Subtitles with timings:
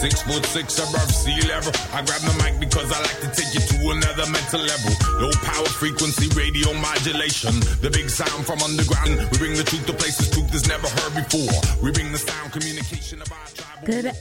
[0.00, 1.72] Six foot six above sea level.
[1.92, 4.92] I grab the mic because I like to take you to another mental level.
[5.20, 7.60] Low power frequency radio modulation.
[7.84, 9.28] The big sound from underground.
[9.30, 11.52] We bring the truth to places truth is never heard before.
[11.84, 13.84] We bring the sound communication of our tribe.
[13.84, 14.12] Good.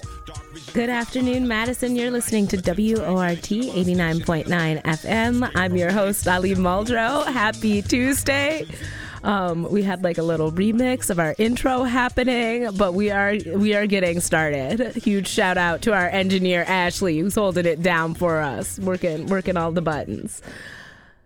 [0.74, 1.96] Good afternoon, Madison.
[1.96, 5.52] You're listening to WORT 89.9 FM.
[5.56, 7.26] I'm your host, Ali Muldrow.
[7.26, 8.68] Happy Tuesday.
[9.24, 13.76] Um, we had like a little remix of our intro happening, but we are we
[13.76, 14.96] are getting started.
[14.96, 19.58] Huge shout out to our engineer Ashley, who's holding it down for us, working working
[19.58, 20.42] all the buttons.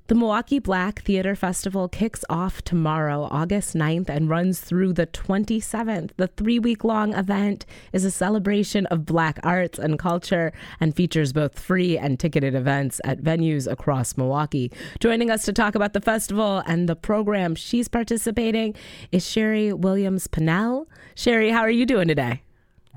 [0.07, 6.11] The Milwaukee Black Theater Festival kicks off tomorrow, August 9th, and runs through the 27th.
[6.17, 11.31] The three week long event is a celebration of Black arts and culture and features
[11.31, 14.73] both free and ticketed events at venues across Milwaukee.
[14.99, 18.75] Joining us to talk about the festival and the program she's participating
[19.13, 20.85] is Sheri Williams Pannell.
[21.15, 22.41] Sheri, how are you doing today?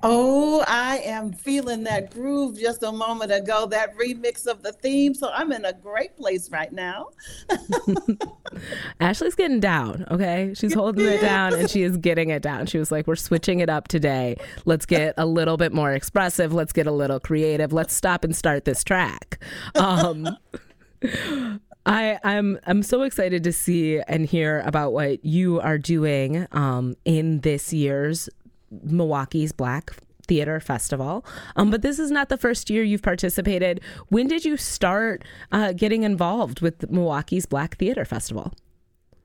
[0.03, 5.15] Oh, I am feeling that groove just a moment ago, that remix of the theme.
[5.15, 7.09] So I'm in a great place right now.
[9.01, 10.53] Ashley's getting down, okay?
[10.55, 12.67] She's holding it down and she is getting it down.
[12.67, 14.37] She was like, We're switching it up today.
[14.67, 16.53] Let's get a little bit more expressive.
[16.53, 17.73] Let's get a little creative.
[17.73, 19.43] Let's stop and start this track.
[19.77, 20.29] Um,
[21.87, 26.97] I, I'm I'm so excited to see and hear about what you are doing um,
[27.05, 28.29] in this year's
[28.83, 29.93] Milwaukee's Black
[30.27, 31.25] Theater Festival.
[31.55, 33.81] Um, but this is not the first year you've participated.
[34.09, 38.53] When did you start uh, getting involved with Milwaukee's Black Theater Festival?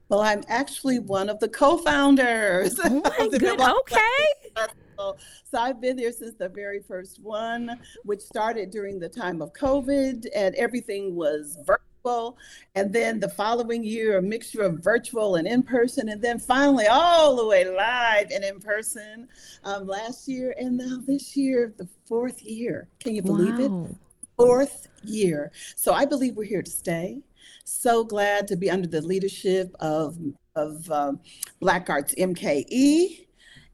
[0.09, 2.77] Well, I'm actually one of the co-founders.
[2.83, 3.61] Oh my good.
[3.61, 4.67] Okay.
[4.97, 9.53] So I've been there since the very first one, which started during the time of
[9.53, 15.47] COVID, and everything was virtual and then the following year, a mixture of virtual and
[15.47, 19.27] in person, and then finally all the way live and in person
[19.63, 20.55] um, last year.
[20.57, 22.87] And now this year, the fourth year.
[22.99, 23.87] Can you believe wow.
[23.89, 23.95] it?
[24.37, 25.51] Fourth year.
[25.75, 27.19] So I believe we're here to stay.
[27.63, 30.17] So glad to be under the leadership of,
[30.55, 31.19] of um,
[31.59, 33.27] Black Arts MKE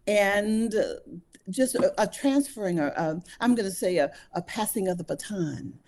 [0.07, 0.73] and
[1.49, 5.03] just a, a transferring, a, a, I'm going to say a, a passing of the
[5.03, 5.79] baton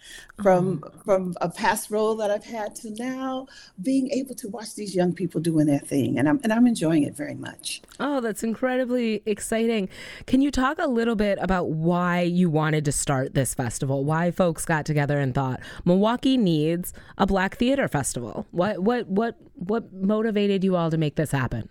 [0.42, 0.92] from oh.
[1.04, 3.48] from a past role that I've had to now
[3.82, 7.04] being able to watch these young people doing their thing, and I'm and I'm enjoying
[7.04, 7.82] it very much.
[8.00, 9.90] Oh, that's incredibly exciting.
[10.26, 14.06] Can you talk a little bit about why you wanted to start this festival?
[14.06, 18.48] Why folks got together and thought Milwaukee needs a Black Theater Festival?
[18.52, 21.70] What what what what motivated you all to make this happen?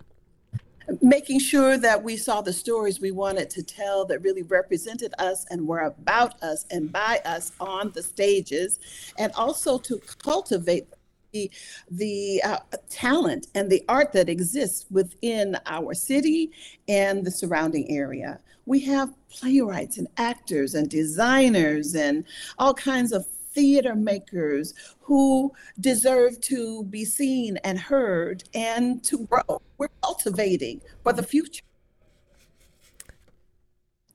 [1.09, 5.45] Making sure that we saw the stories we wanted to tell that really represented us
[5.49, 8.79] and were about us and by us on the stages,
[9.17, 10.87] and also to cultivate
[11.31, 11.49] the,
[11.91, 12.59] the uh,
[12.89, 16.51] talent and the art that exists within our city
[16.87, 18.39] and the surrounding area.
[18.65, 22.23] We have playwrights and actors and designers and
[22.59, 29.61] all kinds of theater makers who deserve to be seen and heard and to grow.
[29.77, 31.63] We're cultivating for the future.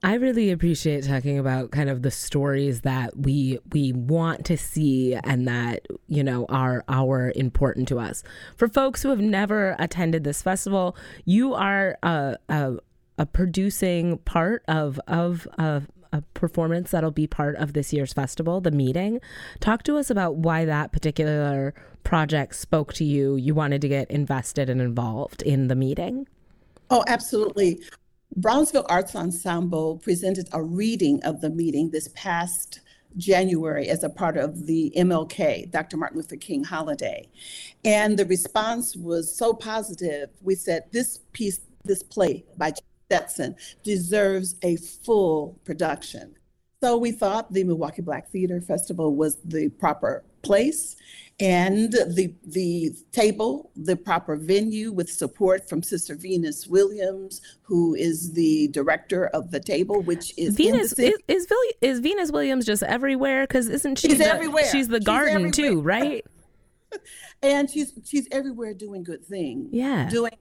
[0.05, 5.15] I really appreciate talking about kind of the stories that we we want to see
[5.15, 8.23] and that you know are are important to us.
[8.59, 10.95] For folks who have never attended this festival,
[11.25, 12.75] you are a, a,
[13.17, 18.61] a producing part of of of a performance that'll be part of this year's festival,
[18.61, 19.21] the meeting.
[19.59, 23.35] Talk to us about why that particular project spoke to you.
[23.35, 26.29] You wanted to get invested and involved in the meeting.
[26.89, 27.83] Oh, absolutely.
[28.39, 32.81] Bronzeville Arts Ensemble presented a reading of the meeting this past
[33.17, 35.97] January as a part of the MLK, Dr.
[35.97, 37.29] Martin Luther King holiday.
[37.85, 40.31] And the response was so positive.
[40.43, 42.73] We said, this piece, this play by
[43.07, 46.35] Stetson deserves a full production.
[46.83, 50.97] So we thought the Milwaukee Black Theater Festival was the proper place
[51.41, 58.33] and the the table, the proper venue with support from Sister Venus Williams, who is
[58.33, 61.49] the director of the table, which is Venus is, is,
[61.81, 63.47] is Venus Williams just everywhere?
[63.47, 64.65] Because isn't she she's the, everywhere?
[64.71, 65.51] She's the she's garden everywhere.
[65.53, 66.25] too, right?
[67.43, 69.71] and she's she's everywhere doing good things.
[69.73, 70.33] Yeah, doing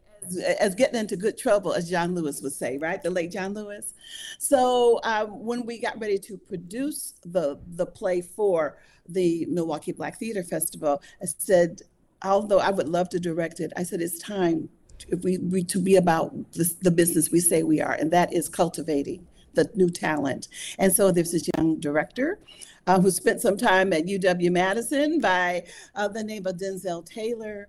[0.60, 3.02] as getting into good trouble, as John Lewis would say, right?
[3.02, 3.94] The late John Lewis.
[4.40, 8.78] So um, when we got ready to produce the the play for
[9.08, 11.82] the Milwaukee Black Theater Festival, I said,
[12.24, 14.70] although I would love to direct it, I said it's time
[15.10, 18.34] if we, we to be about this, the business we say we are, and that
[18.34, 20.48] is cultivating the new talent.
[20.80, 22.40] And so there's this young director
[22.88, 25.64] uh, who spent some time at UW Madison by
[25.96, 27.68] uh, the name of Denzel Taylor.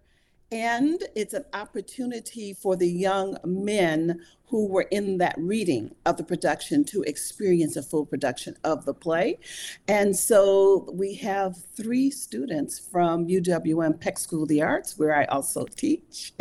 [0.54, 6.22] And it's an opportunity for the young men who were in that reading of the
[6.22, 9.40] production to experience a full production of the play.
[9.88, 15.24] And so we have three students from UWM Peck School of the Arts, where I
[15.24, 16.32] also teach,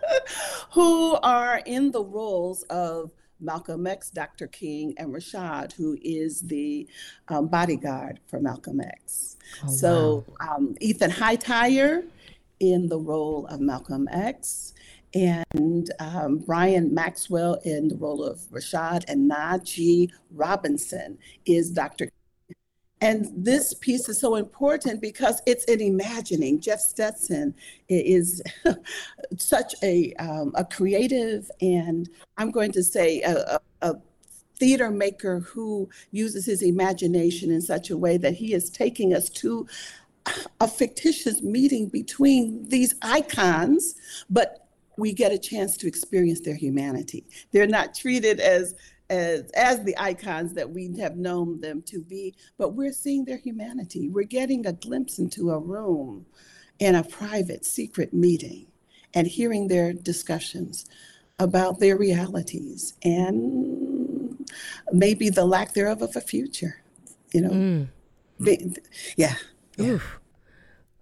[0.72, 3.10] who are in the roles of
[3.40, 4.46] Malcolm X, Dr.
[4.46, 6.86] King, and Rashad, who is the
[7.26, 9.36] um, bodyguard for Malcolm X.
[9.64, 10.54] Oh, so wow.
[10.54, 12.04] um, Ethan Hightower
[12.60, 14.74] in the role of Malcolm X,
[15.14, 22.10] and um, Brian Maxwell in the role of Rashad, and Najee Robinson is Dr.
[23.00, 26.60] And this piece is so important because it's an imagining.
[26.60, 27.54] Jeff Stetson
[27.88, 28.42] is
[29.36, 33.94] such a, um, a creative and I'm going to say a, a, a
[34.58, 39.28] theater maker who uses his imagination in such a way that he is taking us
[39.28, 39.66] to
[40.60, 43.94] a fictitious meeting between these icons,
[44.30, 47.24] but we get a chance to experience their humanity.
[47.52, 48.74] They're not treated as
[49.08, 53.36] as as the icons that we have known them to be, but we're seeing their
[53.36, 54.08] humanity.
[54.08, 56.26] We're getting a glimpse into a room
[56.78, 58.66] in a private, secret meeting
[59.14, 60.86] and hearing their discussions
[61.38, 64.48] about their realities and
[64.92, 66.82] maybe the lack thereof of a future.
[67.32, 67.88] You know,
[68.40, 68.78] mm.
[69.16, 69.34] yeah.
[69.76, 69.98] Yeah.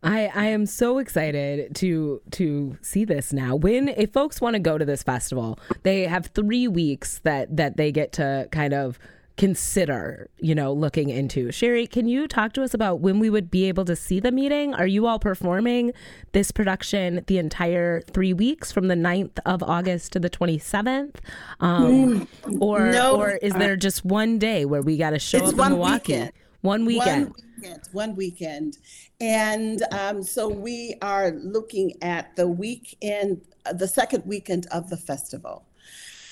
[0.03, 3.57] I, I am so excited to to see this now.
[3.57, 7.79] When if folks want to go to this festival, they have three weeks that that
[7.79, 8.99] they get to kind of
[9.37, 11.49] consider, you know, looking into.
[11.49, 14.31] Sheri, can you talk to us about when we would be able to see the
[14.31, 14.75] meeting?
[14.75, 15.93] Are you all performing
[16.33, 21.17] this production the entire three weeks from the 9th of August to the 27th?
[21.59, 25.39] Um, mm, or, no, or is there just one day where we got to show
[25.39, 26.13] up in Milwaukee?
[26.13, 26.33] Weekend.
[26.65, 27.27] One weekend.
[27.27, 27.89] One weekend.
[27.93, 28.79] One weekend.
[29.21, 33.43] And um, so we are looking at the weekend,
[33.75, 35.67] the second weekend of the festival.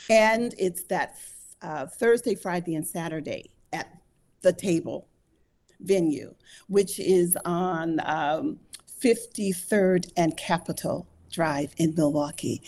[0.09, 1.19] And it's that
[1.61, 3.95] uh, Thursday, Friday, and Saturday at
[4.41, 5.07] the table
[5.81, 6.35] venue,
[6.67, 8.59] which is on um,
[9.03, 12.63] 53rd and Capitol Drive in Milwaukee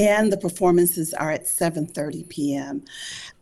[0.00, 2.82] and the performances are at 7.30 p.m.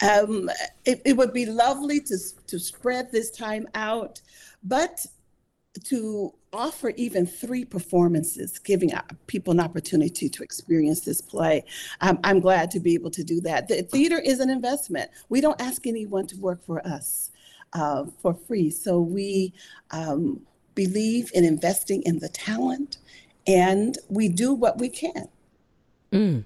[0.03, 0.51] Um,
[0.85, 2.19] it, it, would be lovely to,
[2.49, 4.21] to spread this time out,
[4.65, 5.07] but
[5.85, 8.91] to offer even three performances, giving
[9.29, 11.65] people an opportunity to experience this play.
[12.01, 13.69] I'm, I'm glad to be able to do that.
[13.69, 15.13] The theater is an investment.
[15.29, 17.31] We don't ask anyone to work for us
[17.73, 18.71] uh, for free.
[18.71, 19.53] So we
[19.93, 20.41] um,
[20.75, 22.99] believe in investing in the talent
[23.47, 25.29] and we do what we can.
[26.13, 26.45] Mm.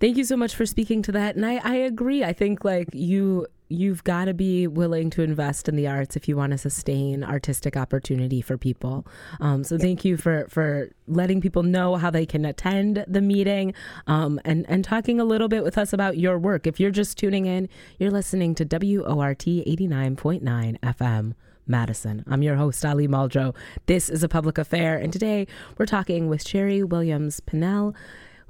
[0.00, 1.36] Thank you so much for speaking to that.
[1.36, 2.24] And I, I agree.
[2.24, 6.26] I think like you you've got to be willing to invest in the arts if
[6.26, 9.06] you want to sustain artistic opportunity for people.
[9.40, 13.74] Um, so thank you for for letting people know how they can attend the meeting
[14.06, 16.66] um, and and talking a little bit with us about your work.
[16.66, 21.34] If you're just tuning in, you're listening to WORT 89.9 FM.
[21.66, 22.24] Madison.
[22.26, 23.54] I'm your host, Ali Muldrow.
[23.86, 25.46] This is a public affair, and today
[25.78, 27.94] we're talking with Sheri Williams Pannell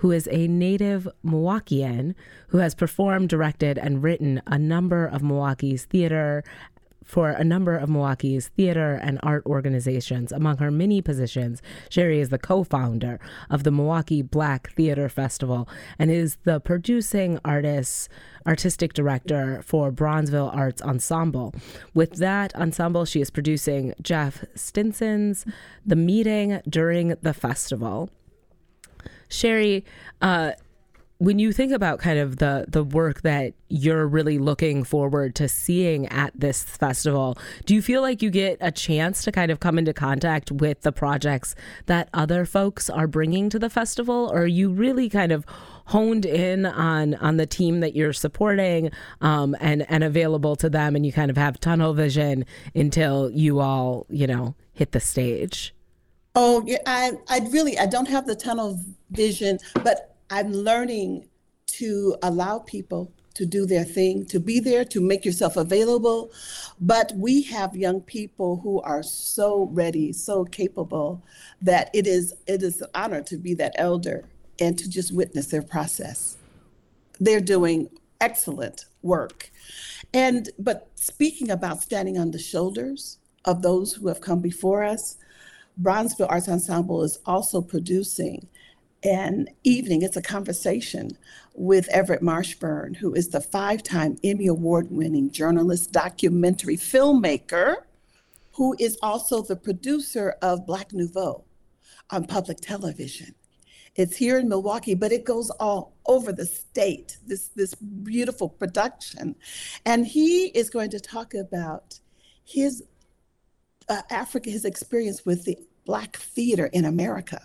[0.00, 2.14] who is a native Milwaukeean
[2.48, 6.42] who has performed, directed, and written a number of Milwaukee's theater
[7.04, 10.32] for a number of Milwaukee's theater and art organizations.
[10.32, 15.68] Among her many positions, Sheri is the co founder of the Milwaukee Black Theater Festival
[15.98, 18.08] and is the producing artist,
[18.46, 21.54] artistic director for Bronzeville Arts Ensemble.
[21.92, 25.44] With that ensemble, she is producing Jeff Stetson's
[25.84, 28.08] The Meeting during the festival.
[29.30, 29.84] Sheri,
[30.20, 30.52] uh,
[31.20, 35.48] when you think about kind of the the work that you're really looking forward to
[35.48, 39.60] seeing at this festival, do you feel like you get a chance to kind of
[39.60, 41.54] come into contact with the projects
[41.86, 45.44] that other folks are bringing to the festival, or are you really kind of
[45.86, 50.96] honed in on on the team that you're supporting um, and and available to them,
[50.96, 55.74] and you kind of have tunnel vision until you all you know hit the stage?
[56.34, 58.78] Oh, yeah, I, I really, I don't have the tunnel
[59.10, 61.28] vision, but I'm learning
[61.66, 66.30] to allow people to do their thing, to be there, to make yourself available.
[66.80, 71.22] But we have young people who are so ready, so capable
[71.62, 74.24] that it is it is an honor to be that elder
[74.60, 76.36] and to just witness their process.
[77.18, 77.88] They're doing
[78.20, 79.50] excellent work.
[80.12, 85.16] And but speaking about standing on the shoulders of those who have come before us,
[85.80, 88.48] Bronzeville Arts Ensemble is also producing
[89.02, 91.10] an evening, it's a conversation
[91.54, 97.76] with Everett Marshburn, who is the five time Emmy Award winning journalist, documentary filmmaker,
[98.52, 101.44] who is also the producer of Black Nouveau
[102.10, 103.34] on public television.
[103.96, 109.34] It's here in Milwaukee, but it goes all over the state, this, this beautiful production.
[109.86, 112.00] And he is going to talk about
[112.44, 112.84] his
[113.88, 117.40] uh, Africa, his experience with the Black theater in America.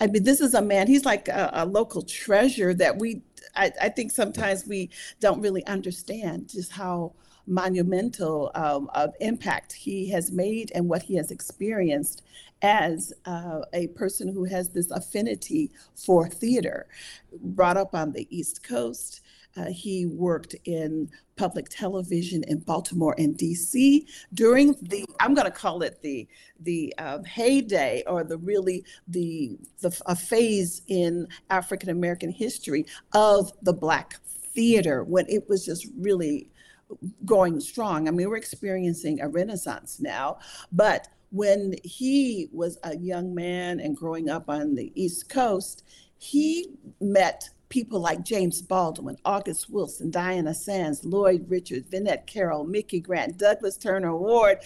[0.00, 3.22] I mean, this is a man, he's like a, a local treasure that we,
[3.54, 4.90] I, I, think sometimes we
[5.20, 7.14] don't really understand just how
[7.46, 12.22] monumental um, of impact he has made and what he has experienced
[12.62, 16.86] as uh, a person who has this affinity for theater.
[17.40, 19.20] Brought up on the East Coast,
[19.56, 24.06] uh, he worked in public television in Baltimore and D.C.
[24.34, 26.26] during the I'm going to call it the
[26.60, 33.52] the uh, heyday or the really the the a phase in African American history of
[33.62, 34.20] the Black
[34.54, 36.48] theater when it was just really
[37.24, 38.08] going strong.
[38.08, 40.38] I mean, we're experiencing a renaissance now,
[40.72, 45.82] but when he was a young man and growing up on the East Coast,
[46.18, 46.70] he
[47.00, 53.38] met people like James Baldwin, August Wilson, Diana Sands, Lloyd Richards, Vinnette Carroll, Micki Grant,
[53.38, 54.58] Douglas Turner Ward.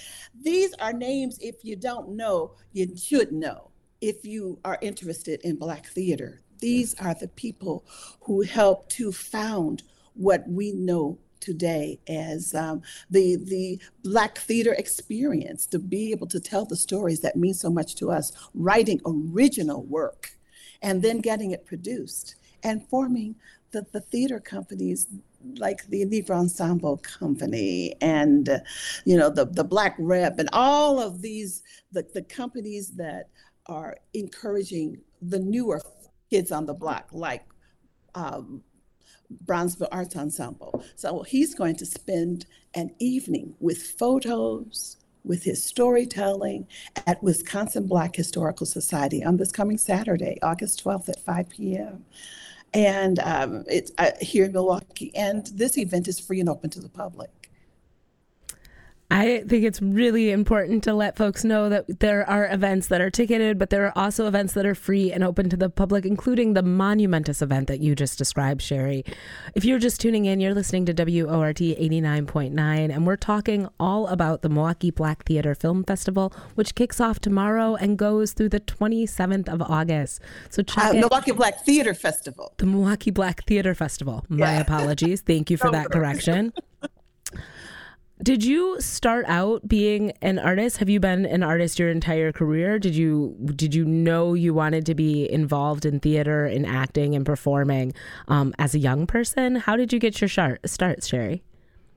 [0.42, 5.56] These are names, if you don't know, you should know if you are interested in
[5.56, 6.42] Black theater.
[6.58, 7.84] These are the people
[8.22, 9.82] who helped to found
[10.14, 16.38] what we know today as um, the the black theater experience to be able to
[16.38, 20.32] tell the stories that mean so much to us writing original work
[20.82, 23.34] and then getting it produced and forming
[23.72, 25.06] the, the theater companies
[25.56, 28.58] like the Negro Ensemble Company and uh,
[29.04, 31.62] you know the the Black Rep and all of these
[31.92, 33.28] the, the companies that
[33.66, 35.80] are encouraging the newer
[36.30, 37.44] kids on the block like
[38.14, 38.62] um,
[39.44, 40.84] Bronzeville Arts Ensemble.
[40.96, 46.66] So he's going to spend an evening with photos, with his storytelling
[47.06, 52.04] at Wisconsin Black Historical Society on this coming Saturday, August 12th at 5 p.m
[52.72, 55.12] and um, it's uh, here in Milwaukee.
[55.14, 57.30] And this event is free and open to the public.
[59.10, 63.10] I think it's really important to let folks know that there are events that are
[63.10, 66.54] ticketed, but there are also events that are free and open to the public, including
[66.54, 69.04] the monumentous event that you just described, Sheri.
[69.56, 72.54] If you're just tuning in, you're listening to WORT 89.9,
[72.94, 77.74] and we're talking all about the Milwaukee Black Theater Film Festival, which kicks off tomorrow
[77.74, 80.20] and goes through the 27th of August.
[80.50, 82.54] So check uh, Milwaukee Black Theater Festival.
[82.58, 84.24] The Milwaukee Black Theater Festival.
[84.28, 84.60] My yeah.
[84.60, 85.20] apologies.
[85.20, 86.52] Thank you for that correction.
[88.22, 90.76] Did you start out being an artist?
[90.76, 92.78] Have you been an artist your entire career?
[92.78, 97.24] Did you did you know you wanted to be involved in theater and acting and
[97.24, 97.94] performing
[98.28, 99.56] um, as a young person?
[99.56, 101.40] How did you get your start, Sheri?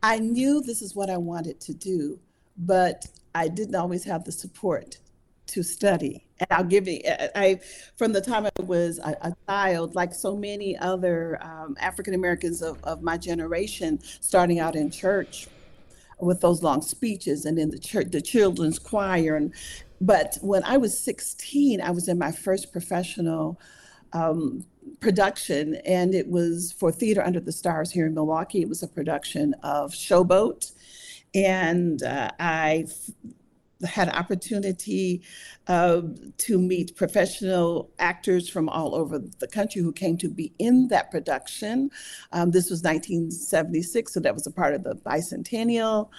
[0.01, 2.19] I knew this is what I wanted to do,
[2.57, 4.99] but I didn't always have the support
[5.47, 6.25] to study.
[6.39, 7.01] And I'll give you,
[7.35, 7.59] I,
[7.97, 12.61] from the time I was a, a child, like so many other um, African Americans
[12.61, 15.47] of, of my generation, starting out in church,
[16.19, 19.35] with those long speeches and in the church, the children's choir.
[19.35, 19.53] And
[20.01, 23.59] but when I was 16, I was in my first professional
[24.13, 24.65] um,
[24.99, 28.61] production, and it was for Theater Under the Stars here in Milwaukee.
[28.61, 30.73] It was a production of Showboat,
[31.33, 32.85] and uh, I
[33.83, 35.21] had opportunity
[35.67, 36.01] uh,
[36.37, 41.11] to meet professional actors from all over the country who came to be in that
[41.11, 41.89] production.
[42.31, 46.09] Um, this was 1976, so that was a part of the bicentennial.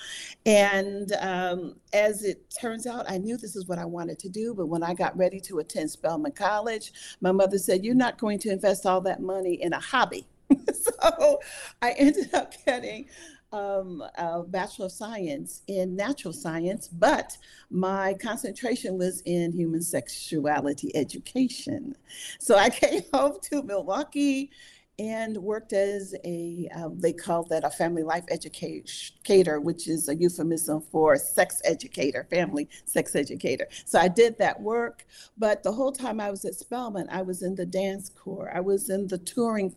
[0.46, 4.54] And um, as it turns out, I knew this is what I wanted to do,
[4.54, 8.38] but when I got ready to attend Spelman College, my mother said, You're not going
[8.40, 10.26] to invest all that money in a hobby.
[10.72, 11.40] so
[11.82, 13.06] I ended up getting
[13.54, 17.38] um, a Bachelor of Science in Natural Science, but
[17.70, 21.96] my concentration was in human sexuality education.
[22.40, 24.50] So I came home to Milwaukee
[24.98, 30.14] and worked as a uh, they call that a family life educator which is a
[30.14, 33.66] euphemism for sex educator family sex educator.
[33.84, 35.04] So i did that work
[35.36, 38.52] but the whole time i was at spelman i was in the dance corps.
[38.54, 39.74] I was in the touring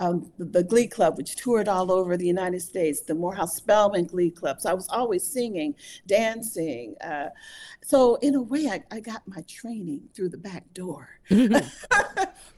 [0.00, 4.06] um, the, the, glee club which toured all over the united states the morehouse spelman
[4.06, 4.60] glee club.
[4.60, 7.28] So i was always singing dancing uh,
[7.82, 11.08] so in a way I, I got my training through the back door.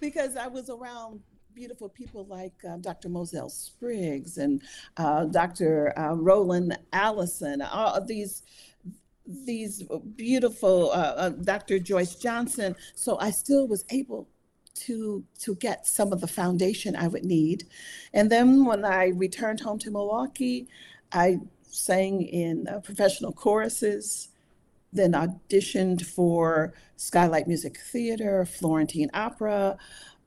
[0.00, 1.20] Because i was around
[1.58, 3.08] beautiful people like uh, Dr.
[3.08, 4.62] Moselle Spriggs and
[4.96, 5.92] uh, Dr.
[5.98, 8.44] Uh, Roland Allison, all of these
[9.26, 9.82] these
[10.14, 11.80] beautiful uh, uh, Dr.
[11.80, 12.76] Joyce Johnson.
[12.94, 14.28] So I still was able
[14.86, 17.64] to to get some of the foundation I would need.
[18.14, 20.68] And then when I returned home to Milwaukee,
[21.10, 24.28] I sang in professional choruses,
[24.92, 29.76] then auditioned for Skylight Music Theater, Florentine Opera.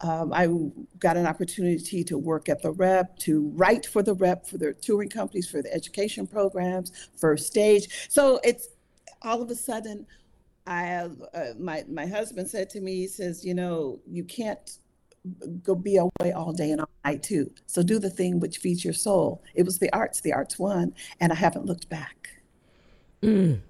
[0.01, 0.47] Um, I
[0.99, 4.73] got an opportunity to work at the rep, to write for the rep, for their
[4.73, 8.07] touring companies, for the education programs, first stage.
[8.09, 8.69] So it's
[9.21, 10.07] all of a sudden,
[10.65, 14.77] I have, uh, my, my husband said to me, he says, you know, you can't
[15.61, 17.51] go be away all day and all night too.
[17.67, 19.43] So do the thing which feeds your soul.
[19.53, 22.29] It was the arts, the arts won, and I haven't looked back.
[23.21, 23.61] Mm.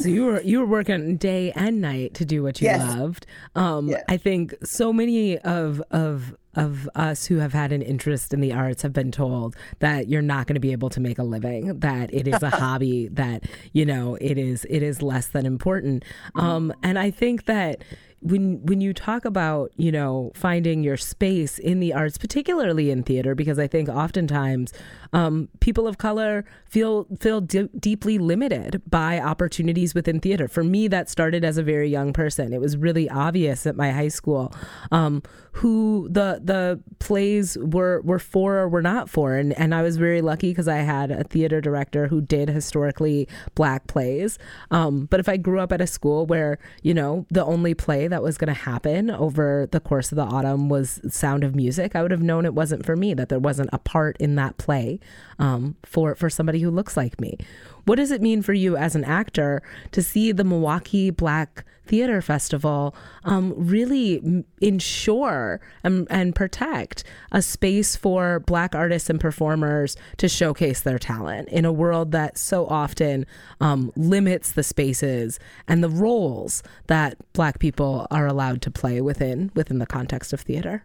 [0.00, 2.96] So you were you were working day and night to do what you yes.
[2.96, 3.26] loved.
[3.54, 4.02] Um, yes.
[4.08, 8.52] I think so many of of of us who have had an interest in the
[8.52, 11.78] arts have been told that you're not going to be able to make a living,
[11.78, 16.04] that it is a hobby, that you know it is it is less than important.
[16.34, 17.84] Um, and I think that
[18.20, 23.02] when when you talk about you know finding your space in the arts particularly in
[23.02, 24.72] theater because i think oftentimes
[25.12, 30.46] um, people of color feel feel d- deeply limited by opportunities within theater.
[30.46, 32.52] For me that started as a very young person.
[32.52, 34.54] It was really obvious at my high school.
[34.92, 35.22] Um,
[35.52, 39.36] who the the plays were were for or were not for.
[39.36, 43.28] And and I was very lucky because I had a theater director who did historically
[43.54, 44.38] black plays.
[44.70, 48.08] Um, but if I grew up at a school where you know the only play
[48.08, 51.96] that was going to happen over the course of the autumn was Sound of Music
[51.96, 54.56] I would have known it wasn't for me that there wasn't a part in that
[54.58, 55.00] play
[55.38, 57.36] um, for for somebody who looks like me.
[57.84, 62.22] What does it mean for you as an actor to see the Milwaukee Black Theater
[62.22, 65.39] Festival um, really ensure
[65.82, 71.64] and, and protect a space for Black artists and performers to showcase their talent in
[71.64, 73.26] a world that so often
[73.60, 79.50] um, limits the spaces and the roles that Black people are allowed to play within
[79.54, 80.84] within the context of theater?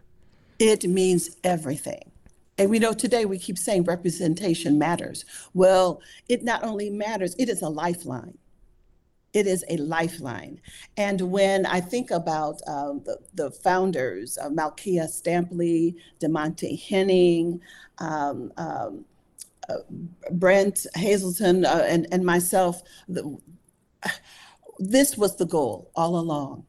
[0.58, 2.10] It means everything.
[2.58, 5.24] And we know today we keep saying representation matters.
[5.52, 8.38] Well, it not only matters, it is a lifeline.
[9.36, 10.62] It is a lifeline.
[10.96, 17.60] And when I think about um, the, the founders, uh, Malkia Stampley, DeMonte Henning,
[17.98, 19.04] um, um,
[19.68, 19.74] uh,
[20.30, 23.36] Brent Hazelton, uh, and, and myself, the,
[24.78, 26.64] this was the goal all along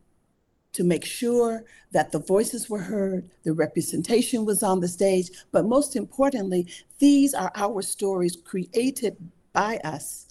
[0.73, 5.65] to make sure that the voices were heard, the representation was on the stage, but
[5.65, 6.67] most importantly,
[6.99, 9.15] these are our stories created
[9.53, 10.26] by us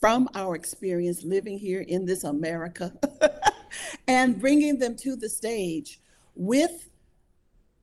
[0.00, 2.92] from our experience living here in this America
[4.08, 6.00] and bringing them to the stage
[6.34, 6.88] with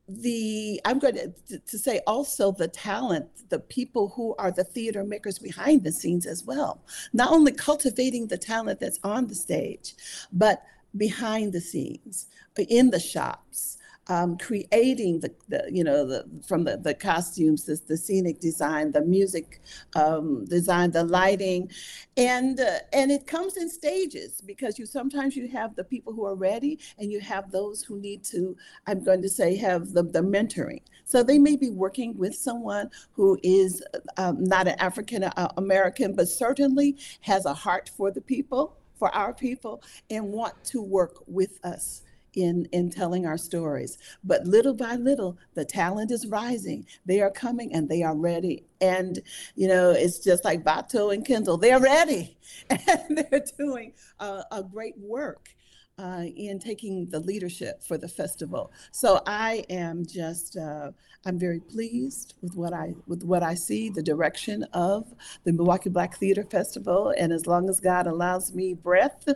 [0.08, 1.16] the i'm going
[1.48, 5.92] to, to say also the talent the people who are the theater makers behind the
[5.92, 6.82] scenes as well.
[7.12, 9.94] Not only cultivating the talent that's on the stage
[10.32, 10.62] but
[10.96, 12.26] behind the scenes,
[12.68, 13.75] in the shops,
[14.08, 18.92] um, creating the, the, you know the from the, the costumes the, the scenic design
[18.92, 19.60] the music
[19.94, 21.70] um, design the lighting.
[22.16, 26.24] And uh, and it comes in stages because you sometimes you have the people who
[26.24, 30.02] are ready and you have those who need to i'm going to say have the,
[30.02, 30.82] the mentoring.
[31.04, 33.82] So they may be working with someone who is
[34.16, 39.14] um, not an african uh, american but certainly has a heart for the people for
[39.14, 42.02] our people and want to work with us
[42.36, 43.98] in in telling our stories.
[44.22, 46.86] But little by little the talent is rising.
[47.04, 48.64] They are coming and they are ready.
[48.80, 49.20] And
[49.54, 52.36] you know it's just like vato and kyndal they're ready.
[52.70, 55.55] And they're doing a great work
[55.98, 58.70] uh, in taking the leadership for the festival.
[58.90, 60.90] So I am just uh,
[61.24, 65.12] I'm very pleased with what I with what I see the direction of
[65.44, 67.14] the Milwaukee Black Theater Festival.
[67.16, 69.26] And as long as God allows me breath,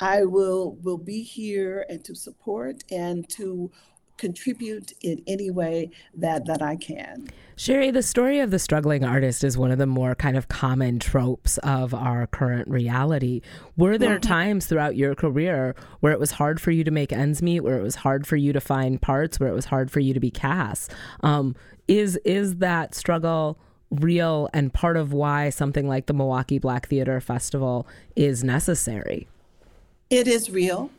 [0.00, 3.70] I will will be here and to support and to
[4.16, 7.28] contribute in any way that that I can.
[7.56, 10.98] Sheri, the story of the struggling artist is one of the more kind of common
[10.98, 13.40] tropes of our current reality.
[13.76, 14.28] Were there mm-hmm.
[14.28, 17.78] times throughout your career where it was hard for you to make ends meet, where
[17.78, 20.20] it was hard for you to find parts, where it was hard for you to
[20.20, 20.92] be cast?
[21.20, 21.54] Um,
[21.88, 23.58] is is that struggle
[23.90, 29.28] real and part of why something like the Milwaukee Black Theater Festival is necessary?
[30.10, 30.90] It is real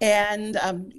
[0.00, 0.90] and um,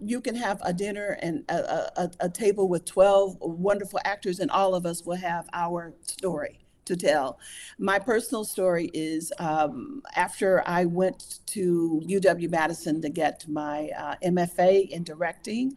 [0.00, 4.50] you can have a dinner and a, a, a, table with 12 wonderful actors and
[4.50, 6.58] all of us will have our story
[6.92, 7.38] to tell.
[7.78, 14.14] My personal story is um, after I went to UW Madison to get my uh,
[14.24, 15.76] MFA in directing.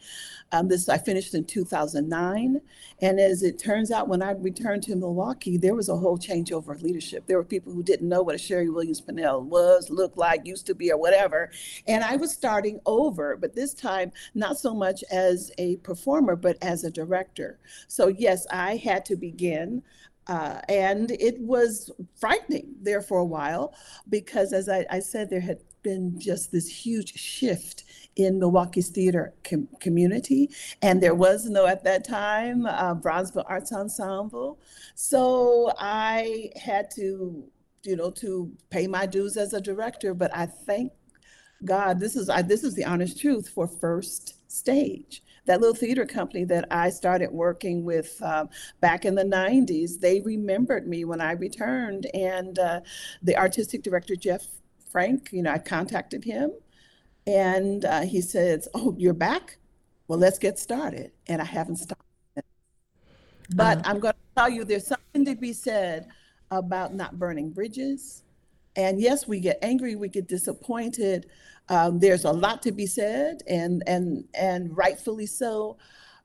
[0.51, 2.61] Um, this I finished in 2009,
[3.01, 6.69] and as it turns out, when I returned to Milwaukee, there was a whole changeover
[6.69, 7.25] of leadership.
[7.25, 10.67] There were people who didn't know what a Sheri Williams Pannell was, looked like, used
[10.67, 11.51] to be, or whatever,
[11.87, 13.37] and I was starting over.
[13.37, 17.59] But this time, not so much as a performer, but as a director.
[17.87, 19.83] So yes, I had to begin.
[20.27, 23.75] Uh, and it was frightening there for a while
[24.09, 27.83] because, as I, I said, there had been just this huge shift
[28.15, 30.49] in Milwaukee's theater com- community.
[30.81, 34.59] And there was no, at that time, uh, Bronzeville Arts Ensemble.
[34.95, 37.43] So I had to,
[37.83, 40.13] you know, to pay my dues as a director.
[40.13, 40.91] But I thank
[41.63, 45.23] God, this is I, this is the honest truth for First Stage.
[45.45, 48.49] That little theater company that I started working with um,
[48.81, 52.07] back in the 90s, they remembered me when I returned.
[52.13, 52.81] And uh,
[53.21, 54.45] the artistic director, Jeff
[54.91, 56.51] Frank, you know, I contacted him
[57.27, 59.57] and uh, he says, Oh, you're back?
[60.07, 61.11] Well, let's get started.
[61.27, 62.01] And I haven't stopped.
[63.53, 63.81] But uh-huh.
[63.85, 66.07] I'm going to tell you there's something to be said
[66.51, 68.23] about not burning bridges.
[68.75, 71.27] And yes, we get angry, we get disappointed.
[71.69, 75.77] Um, there's a lot to be said, and and and rightfully so.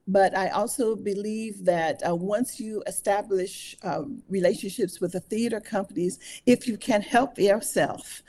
[0.06, 6.18] But I also believe that uh, once you establish uh, relationships with the theater companies,
[6.46, 8.22] if you can help yourself,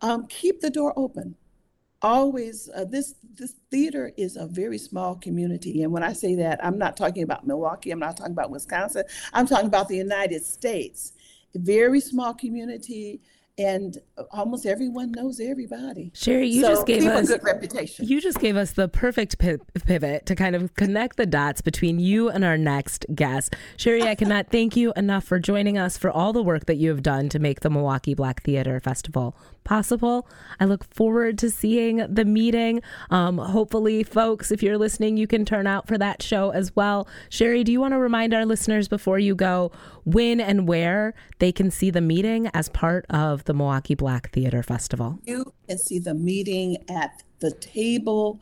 [0.00, 1.34] um, keep the door open
[2.04, 6.62] always uh, this this theater is a very small community and when i say that
[6.62, 10.44] i'm not talking about milwaukee i'm not talking about wisconsin i'm talking about the united
[10.44, 11.14] states
[11.54, 13.22] very small community
[13.56, 13.98] and
[14.32, 16.10] almost everyone knows everybody.
[16.12, 18.06] Sheri, you so just gave us a good reputation.
[18.06, 22.28] You just gave us the perfect pivot to kind of connect the dots between you
[22.28, 23.54] and our next guest.
[23.76, 26.88] Sheri, I cannot thank you enough for joining us for all the work that you
[26.90, 30.28] have done to make the Milwaukee Black Theater Festival possible.
[30.60, 32.82] I look forward to seeing the meeting.
[33.10, 37.08] Um, hopefully, folks, if you're listening, you can turn out for that show as well.
[37.30, 39.72] Sheri, do you want to remind our listeners before you go
[40.04, 44.62] when and where they can see the meeting as part of the Milwaukee Black Theater
[44.62, 45.18] Festival?
[45.24, 48.40] You can see the meeting at the table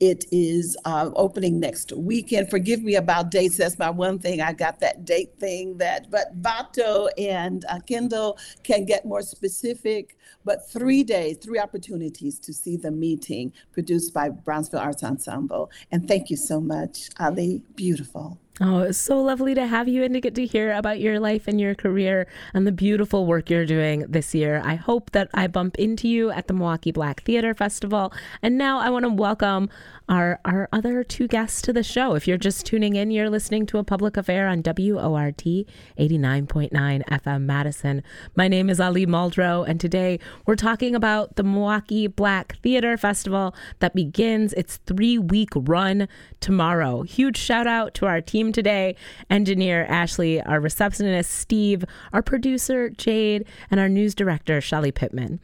[0.00, 2.50] it is uh, opening next weekend.
[2.50, 3.56] Forgive me about dates.
[3.56, 4.40] That's my one thing.
[4.40, 10.16] I got that date thing that, but Vato and uh, Kyndal can get more specific.
[10.44, 15.70] But three days, three opportunities to see the meeting produced by Bronzeville Arts Ensemble.
[15.90, 17.64] And thank you so much, Ali.
[17.74, 18.38] Beautiful.
[18.60, 21.46] Oh, it's so lovely to have you and to get to hear about your life
[21.46, 24.60] and your career and the beautiful work you're doing this year.
[24.64, 28.12] I hope that I bump into you at the Milwaukee Black Theater Festival.
[28.42, 29.70] And now I want to welcome
[30.08, 32.14] our, our other two guests to the show.
[32.14, 37.42] If you're just tuning in, you're listening to a public affair on WORT 89.9 FM
[37.42, 38.02] Madison.
[38.34, 43.54] My name is Ali Muldrow, and today we're talking about the Milwaukee Black Theater Festival
[43.80, 46.08] that begins its three week run
[46.40, 47.02] tomorrow.
[47.02, 48.96] Huge shout out to our team today
[49.30, 55.40] engineer Ashley, our receptionist Steve, our producer Jade, and our news director Shelly Pittman.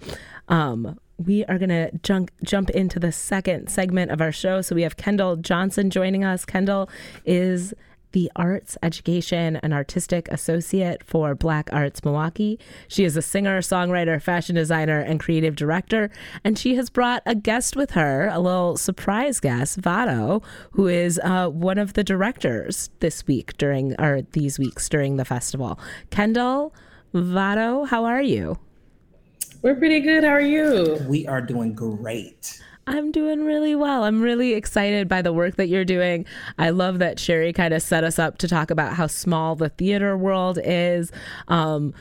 [0.49, 4.61] Um, we are going to jump jump into the second segment of our show.
[4.61, 6.45] So we have Kyndal Johnson joining us.
[6.45, 6.89] Kyndal
[7.25, 7.73] is
[8.15, 12.61] the Arts Education and Artistic Associate for Black Arts Milwaukee.
[12.87, 16.11] She is a singer, songwriter, fashion designer, and creative director.
[16.45, 21.21] And she has brought a guest with her, a little surprise guest, Vato, who is
[21.25, 25.77] uh, one of the directors this week during, or these weeks during the festival.
[26.11, 26.71] Kyndal,
[27.13, 28.57] Vato, how are you?
[29.63, 30.23] We're pretty good.
[30.23, 31.05] How are you?
[31.09, 32.63] We are doing great.
[32.87, 34.05] I'm doing really well.
[34.05, 36.27] I'm really excited by the work that you're doing.
[36.59, 39.71] I love that Sheri kind of set us up to talk about how small the
[39.71, 41.11] theater world is.
[41.49, 41.95] Um,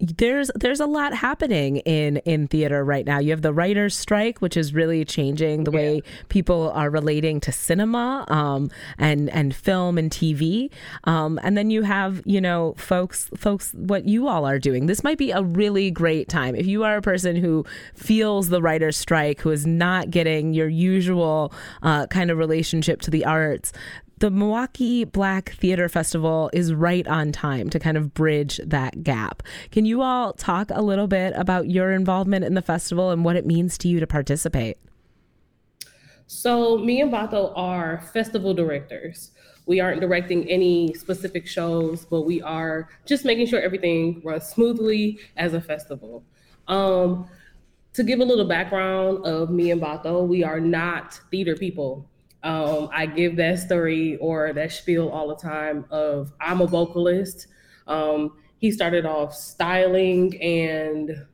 [0.00, 3.18] there's there's a lot happening in in theater right now.
[3.18, 5.76] You have the writers' strike, which is really changing the yeah.
[5.76, 10.70] way people are relating to cinema um, and and film and TV.
[11.04, 14.86] Um, and then you have you know folks folks what you all are doing.
[14.86, 18.62] This might be a really great time if you are a person who feels the
[18.62, 23.72] writers' strike, who is not getting your usual uh, kind of relationship to the arts
[24.20, 29.42] the Milwaukee Black Theater Festival is right on time to kind of bridge that gap.
[29.70, 33.36] Can you all talk a little bit about your involvement in the festival and what
[33.36, 34.76] it means to you to participate?
[36.26, 39.30] So, me and Vato are festival directors.
[39.66, 45.20] We aren't directing any specific shows, but we are just making sure everything runs smoothly
[45.36, 46.24] as a festival.
[46.66, 47.28] Um,
[47.92, 52.08] to give a little background of me and Vato, we are not theater people.
[52.42, 57.48] Um, I give that story or that spiel all the time of I'm a vocalist.
[57.86, 61.26] Um, he started off styling and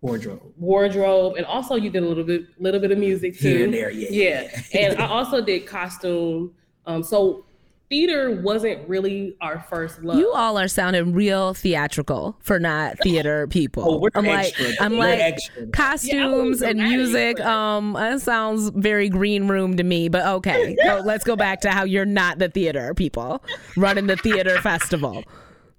[0.00, 0.42] wardrobe.
[0.56, 3.48] Wardrobe, and also you did a little bit, little bit of music too.
[3.48, 4.08] Here and there, yeah.
[4.10, 6.54] Yeah, and I also did costume.
[6.86, 7.44] Um, so
[7.88, 10.18] theater wasn't really our first love.
[10.18, 13.84] You all are sounding real theatrical for not theater people.
[13.86, 14.66] Oh, we're I'm extra.
[14.68, 15.66] like, I'm We're like extra.
[15.68, 17.38] costumes Yeah, and music.
[17.40, 20.08] Um, that sounds very green room to me.
[20.08, 23.42] But okay, so let's go back to how you're not the theater people
[23.76, 25.22] running the theater festival.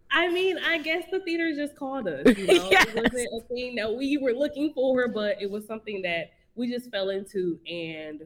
[0.10, 2.26] I mean, I guess the theater just called us.
[2.38, 2.86] You know, Yes.
[2.88, 6.72] it wasn't a thing that we were looking for, but it was something that we
[6.72, 7.60] just fell into.
[7.70, 8.22] And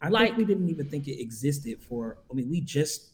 [0.00, 2.18] I like- think we didn't even think it existed for.
[2.30, 3.08] I mean, we just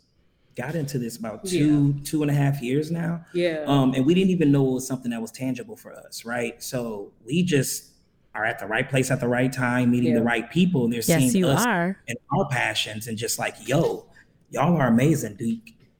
[0.57, 4.15] got into this about two two and a half years now, yeah, um, and we
[4.15, 6.63] didn't even know it was something that was tangible for us, right?
[6.63, 7.91] So we just
[8.35, 10.19] are at the right place at the right time, meeting Yeah.
[10.19, 11.99] the right people, and they're Yes, seeing you us are.
[12.09, 14.07] and our passions, and just like, yo,
[14.51, 15.37] y'all are amazing.
[15.37, 15.57] Do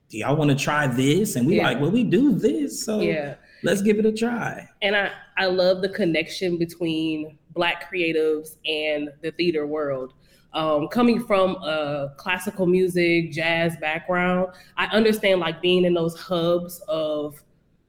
[0.07, 1.35] do y'all want to try this?
[1.35, 1.63] And we Yeah.
[1.63, 3.35] like, well, we do this, so yeah.
[3.63, 4.69] let's give it a try.
[4.81, 10.13] And I I love the connection between Black creatives and the theater world.
[10.55, 16.81] Um, coming from a classical music, jazz background, I understand like being in those hubs
[16.87, 17.43] of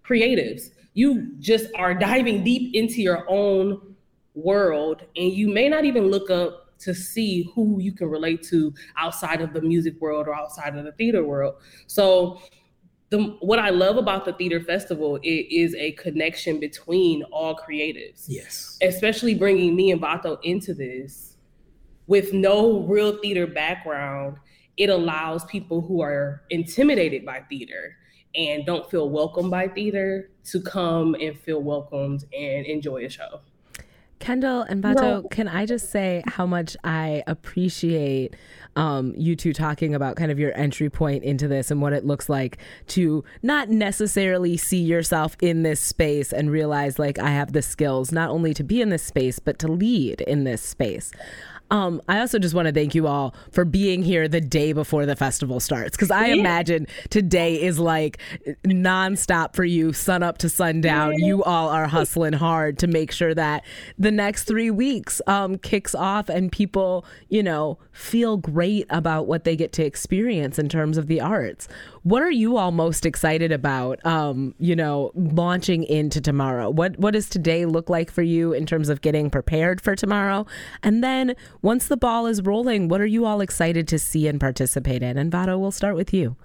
[0.05, 0.71] creatives.
[0.93, 3.95] You just are diving deep into your own
[4.35, 8.75] world, and you may not even look up to see who you can relate to
[8.99, 11.55] outside of the music world or outside of the theater world.
[11.87, 12.41] So,
[13.11, 18.25] the what I love about the theater festival it is a connection between all creatives
[18.27, 18.79] Yes.
[18.83, 21.26] especially bringing me and Vato into this
[22.07, 24.37] with no real theater background,
[24.77, 27.97] it allows people who are intimidated by theater
[28.35, 33.41] and don't feel welcome by theater to come and feel welcomed and enjoy a show.
[34.21, 38.35] Kyndal and Vato, can I just say how much I appreciate
[38.75, 42.05] um, you two talking about kind of your entry point into this and what it
[42.05, 47.53] looks like to not necessarily see yourself in this space and realize like I have
[47.53, 51.13] the skills not only to be in this space but to lead in this space.
[51.71, 55.05] Um, I also just want to thank you all for being here the day before
[55.07, 58.19] the festival starts because I imagine today is like
[58.65, 61.19] nonstop for you, sun up to sundown.
[61.19, 63.65] You all are hustling hard to make sure that
[63.99, 69.45] the next three weeks um, kicks off and people, you know, feel great about what
[69.45, 71.67] they get to experience in terms of the arts.
[72.03, 74.05] What are you all most excited about?
[74.07, 76.71] Um, you know, launching into tomorrow.
[76.71, 80.47] What what does today look like for you in terms of getting prepared for tomorrow?
[80.85, 81.35] And then
[81.67, 85.19] once the ball is rolling, what are you all excited to see and participate in?
[85.19, 86.37] And Vato, we'll start with you.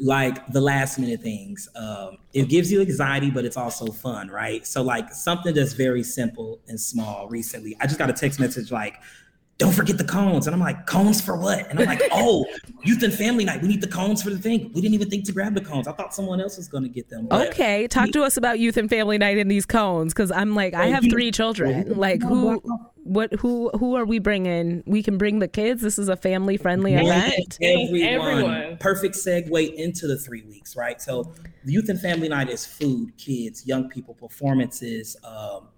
[0.00, 1.68] like the last minute things.
[1.74, 4.64] Um, it gives you anxiety, but it's also fun, right?
[4.64, 7.26] So like something that's very simple and small.
[7.28, 8.94] Recently, I just got a text message like,
[9.58, 12.46] "Don't forget the cones," and I'm like, "Cones for what?" And I'm like, "Oh,
[12.84, 13.60] youth and family night.
[13.60, 14.70] We need the cones for the thing.
[14.72, 15.88] We didn't even think to grab the cones.
[15.88, 18.60] I thought someone else was going to get them." But Okay, talk to us about
[18.60, 21.98] youth and family night and these cones because I'm like I have three children.
[21.98, 22.62] Like who,
[23.08, 24.82] what, who, who are we bringing?
[24.86, 25.82] We can bring the kids.
[25.82, 27.58] This is a family friendly event.
[27.62, 28.44] Everyone.
[28.44, 28.76] Everyone.
[28.78, 31.00] Perfect segue into the three weeks, right?
[31.00, 31.32] So,
[31.64, 35.16] the youth and family night is food, kids, young people, performances.
[35.24, 35.68] Um,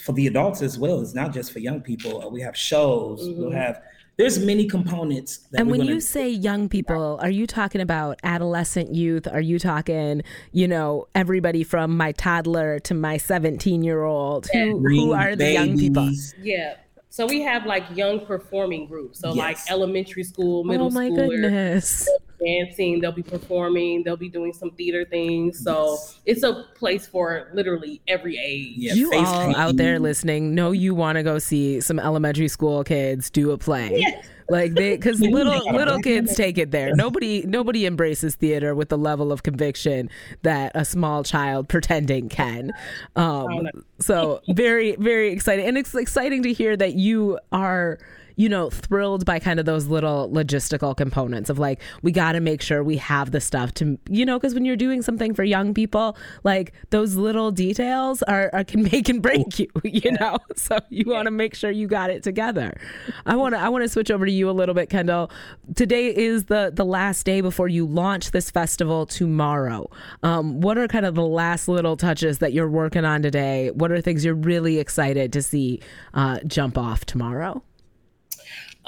[0.00, 1.00] for the adults as well.
[1.00, 2.24] It's not just for young people.
[2.24, 3.28] Uh, we have shows.
[3.36, 3.82] We'll have.
[4.18, 5.38] There's many components.
[5.52, 9.28] That And we're when gonna, you say young people, are you talking about adolescent youth?
[9.28, 14.48] Are you talking, you know, everybody from my toddler to my 17 year old?
[14.52, 16.10] Who, who are the young people?
[16.42, 16.74] Yeah.
[17.10, 19.20] So we have like young performing groups.
[19.20, 21.00] So like elementary school, middle school.
[21.00, 22.08] Oh my schoolers, goodness.
[22.44, 25.62] Dancing, they'll be performing, they'll be doing some theater things.
[25.62, 26.20] So Yes.
[26.26, 28.74] it's a place for literally every age.
[28.76, 32.48] Yeah, you face all out there listening know you want to go see some elementary
[32.48, 34.26] school kids do a play Yes.
[34.48, 38.98] like they because little little kids take it there nobody nobody embraces theater with the
[38.98, 40.08] level of conviction
[40.42, 42.72] that a small child pretending can
[43.16, 47.98] um so very very exciting and it's exciting to hear that you are
[48.38, 52.40] you know, thrilled by kind of those little logistical components of like, we got to
[52.40, 55.42] make sure we have the stuff to, you know, because when you're doing something for
[55.42, 60.38] young people, like those little details are, are can make and break you, you know.
[60.56, 62.78] So you want to make sure you got it together.
[63.26, 65.30] I want to I want to switch over to you a little bit, Kyndal.
[65.76, 69.88] Today is the the last day before you launch this festival tomorrow.
[70.22, 73.70] Um, what are kind of the last little touches that you're working on today?
[73.70, 75.80] What are things you're really excited to see
[76.12, 77.62] uh, jump off tomorrow?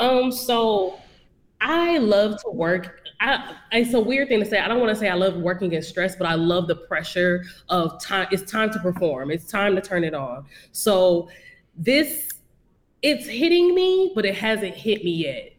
[0.00, 0.98] Um, so
[1.60, 3.02] I love to work.
[3.20, 4.58] I, it's a weird thing to say.
[4.58, 7.44] I don't want to say I love working in stress, but I love the pressure
[7.68, 8.28] of time.
[8.32, 9.30] It's time to perform.
[9.30, 10.46] It's time to turn it on.
[10.72, 11.28] So
[11.76, 12.30] this,
[13.02, 15.52] it's hitting me, but it hasn't hit me yet.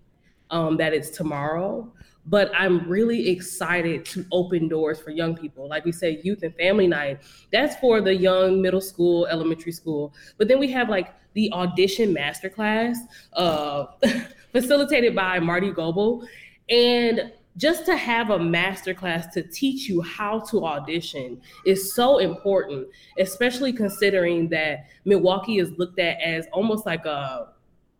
[0.51, 1.91] um, that it's tomorrow
[2.27, 5.67] but I'm really excited to open doors for young people.
[5.67, 7.21] Like we say, youth and family night.
[7.51, 10.13] That's for the young middle school, elementary school.
[10.38, 12.98] But then we have like the audition masterclass,
[13.34, 13.86] uh,
[14.52, 16.28] facilitated by Marty Goebel.
[16.70, 22.88] And just to have a masterclass to teach you how to audition is so important,
[23.20, 27.50] especially considering that Milwaukee is looked at as almost like a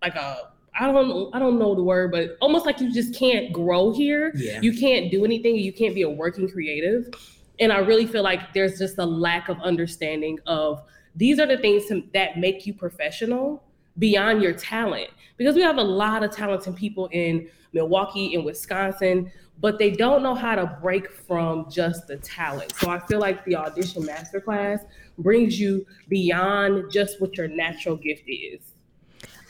[0.02, 3.52] like a I don't I don't know the word, but almost like you just can't
[3.52, 4.32] grow here.
[4.36, 4.62] Yeah.
[4.62, 5.56] You can't do anything.
[5.56, 7.14] You can't be a working creative.
[7.60, 10.82] And I really feel like there's just a lack of understanding of
[11.16, 13.64] these are the things to, that make you professional
[13.98, 15.10] beyond your talent.
[15.38, 20.24] Because we have a lot of talented people in Milwaukee and Wisconsin, but they don't
[20.24, 22.74] know how to break from just the talent.
[22.76, 24.86] So I feel like the audition masterclass
[25.18, 28.71] brings you beyond just what your natural gift is.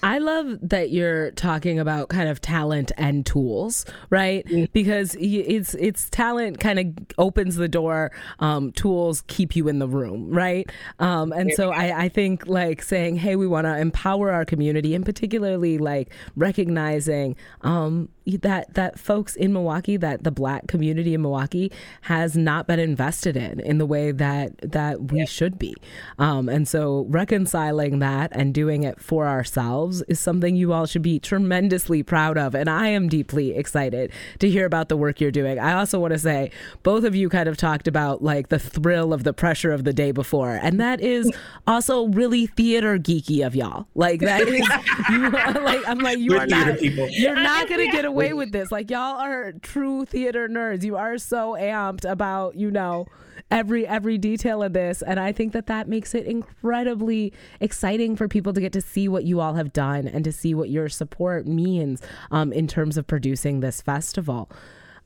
[0.03, 4.45] I love that you're talking about kind of talent and tools, right?
[4.45, 4.71] Mm.
[4.73, 8.11] Because it's it's talent kind of opens the door.
[8.39, 10.69] Um, tools keep you in the room, right?
[10.99, 14.95] Um, and so I, I think like saying, hey, we want to empower our community,
[14.95, 21.21] and particularly like recognizing um, that that folks in Milwaukee, that the Black community in
[21.21, 25.73] Milwaukee has not been invested in in the way that that we should be.
[26.19, 31.01] Um, and so reconciling that and doing it for ourselves is something you all should
[31.01, 32.53] be tremendously proud of.
[32.55, 35.59] And I am deeply excited to hear about the work you're doing.
[35.59, 36.51] I also want to say
[36.83, 39.93] both of you kind of talked about like the thrill of the pressure of the
[39.93, 41.31] day before, and that is
[41.67, 43.87] also really theater geeky of y'all.
[43.95, 44.67] Like that is
[45.09, 47.07] you are, like I'm like you We're are not people.
[47.09, 48.71] you're not gonna get away with this.
[48.71, 50.83] Like y'all are true theater nerds.
[50.83, 53.07] You are so amped about you know
[53.49, 58.27] every every detail of this, and I think that that makes it incredibly exciting for
[58.27, 60.89] people to get to see what you all have done and to see what your
[60.89, 64.49] support means um, in terms of producing this festival.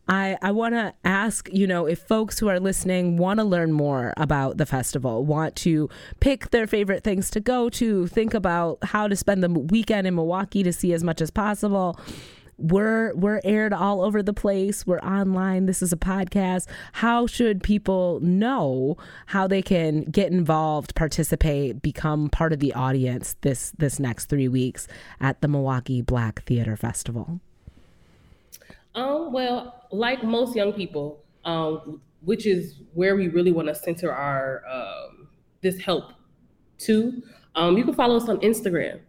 [0.08, 3.72] I, I want to ask, you know, if folks who are listening want to learn
[3.72, 8.78] more about the festival, want to pick their favorite things to go to, think about
[8.84, 12.00] how to spend the weekend in Milwaukee to see as much as possible.
[12.58, 14.88] We're we're aired all over the place.
[14.88, 15.66] We're online.
[15.66, 16.68] This is a podcast.
[16.94, 23.36] How should people know how they can get involved, participate, become part of the audience
[23.42, 24.88] this this next 3 weeks
[25.20, 27.42] at the Milwaukee Black Theater Festival?
[28.96, 34.14] Um, well, like most young people, um, which is where we really want to center
[34.14, 35.28] our um,
[35.62, 36.14] this help
[36.80, 37.22] to.
[37.56, 39.00] Um, you can follow us on Instagram.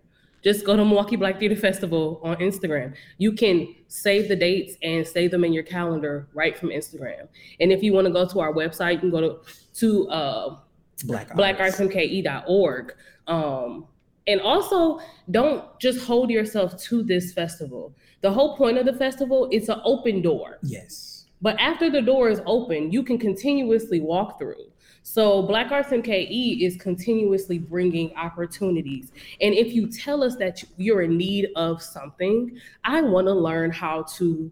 [0.47, 2.95] Just go to Milwaukee Black Theater Festival on Instagram.
[3.19, 7.27] You can save the dates and save them in your calendar right from Instagram.
[7.59, 9.41] And if you want to go to our website, you can go to
[9.81, 10.57] to uh,
[11.03, 11.81] Black Arts.
[11.81, 12.95] blackartsmke.org.
[13.27, 13.87] Um,
[14.29, 15.01] and also,
[15.33, 17.93] don't just hold yourself to this festival.
[18.21, 20.59] The whole point of the festival is an open door.
[20.63, 21.27] Yes.
[21.43, 24.71] But after the door is open, you can continuously walk through.
[25.09, 29.13] So Black Arts MKE is continuously bringing opportunities.
[29.41, 33.71] And if you tell us that you're in need of something, I want to learn
[33.71, 34.51] how to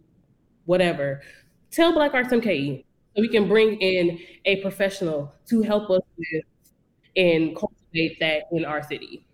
[0.66, 1.22] whatever.
[1.72, 2.84] Tell Black Arts MKE
[3.16, 6.44] so we can bring in a professional to help us with
[7.16, 9.26] and cultivate that in our city.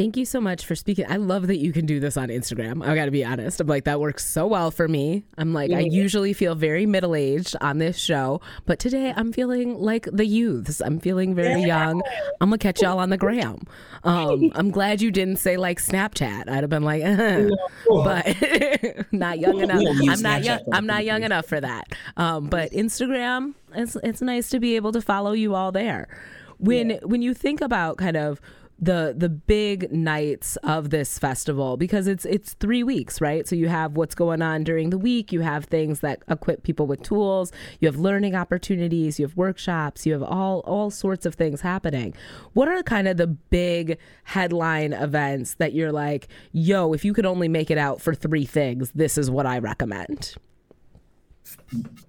[0.00, 1.04] Thank you so much for speaking.
[1.10, 2.82] I love that you can do this on Instagram.
[2.82, 3.60] I got to be honest.
[3.60, 5.24] I'm like, that works so well for me.
[5.36, 9.78] I'm like, I usually feel very middle aged on this show, but today I'm feeling
[9.78, 10.80] like the youths.
[10.80, 12.00] I'm feeling very young.
[12.40, 13.60] I'm going to catch y'all on the gram.
[14.02, 16.48] Um, I'm glad you didn't say like Snapchat.
[16.48, 17.50] I'd have been like, uh,
[17.86, 19.80] but not young enough.
[19.80, 20.60] We don't use I'm not young.
[20.72, 21.92] I'm not young enough for that.
[22.16, 26.08] Um, but Instagram, it's, it's nice to be able to follow you all there.
[26.56, 28.40] When, when you think about kind of
[28.80, 33.46] the the big nights of this festival because it's it's 3 weeks, right?
[33.46, 36.86] So you have what's going on during the week, you have things that equip people
[36.86, 41.34] with tools, you have learning opportunities, you have workshops, you have all all sorts of
[41.34, 42.14] things happening.
[42.54, 47.26] What are kind of the big headline events that you're like, "Yo, if you could
[47.26, 50.34] only make it out for 3 things, this is what I recommend."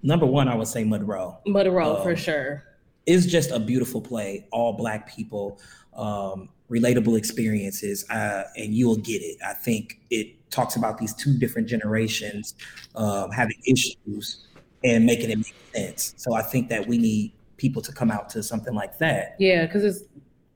[0.02, 1.38] Number one, I would say Monroe.
[1.46, 2.64] Monroe Um, for sure.
[3.06, 4.46] It's just a beautiful play.
[4.52, 5.60] All black people,
[5.94, 9.36] um, relatable experiences, uh, and you will get it.
[9.46, 12.54] I think it talks about these two different generations
[12.94, 14.46] um, having issues
[14.82, 16.14] and making it make sense.
[16.16, 19.36] So I think that we need people to come out to something like that.
[19.38, 20.04] Yeah, because it's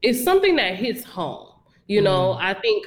[0.02, 1.48] it's something that hits home.
[1.86, 2.86] You know, I think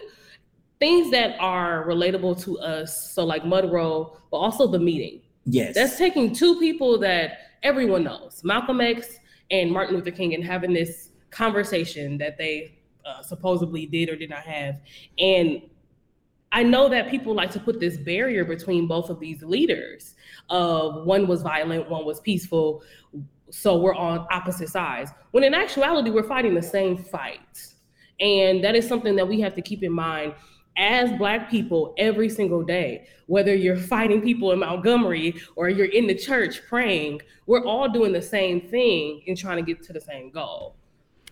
[0.79, 3.11] things that are relatable to us.
[3.11, 5.21] So like Monroe, but also the meeting.
[5.45, 5.75] Yes.
[5.75, 9.17] That's taking two people that everyone knows, Malcolm X
[9.51, 14.29] and Martin Luther King, and having this conversation that they uh, supposedly did or did
[14.29, 14.79] not have,
[15.17, 15.61] and
[16.51, 20.15] I know that people like to put this barrier between both of these leaders.
[20.49, 22.81] Of one was violent, one was peaceful,
[23.51, 25.11] so we're on opposite sides.
[25.31, 27.67] When in actuality, we're fighting the same fight,
[28.19, 30.33] and that is something that we have to keep in mind
[30.77, 33.07] as Black people every single day.
[33.27, 38.13] Whether you're fighting people in Montgomery or you're in the church praying, we're all doing
[38.13, 40.77] the same thing and trying to get to the same goal.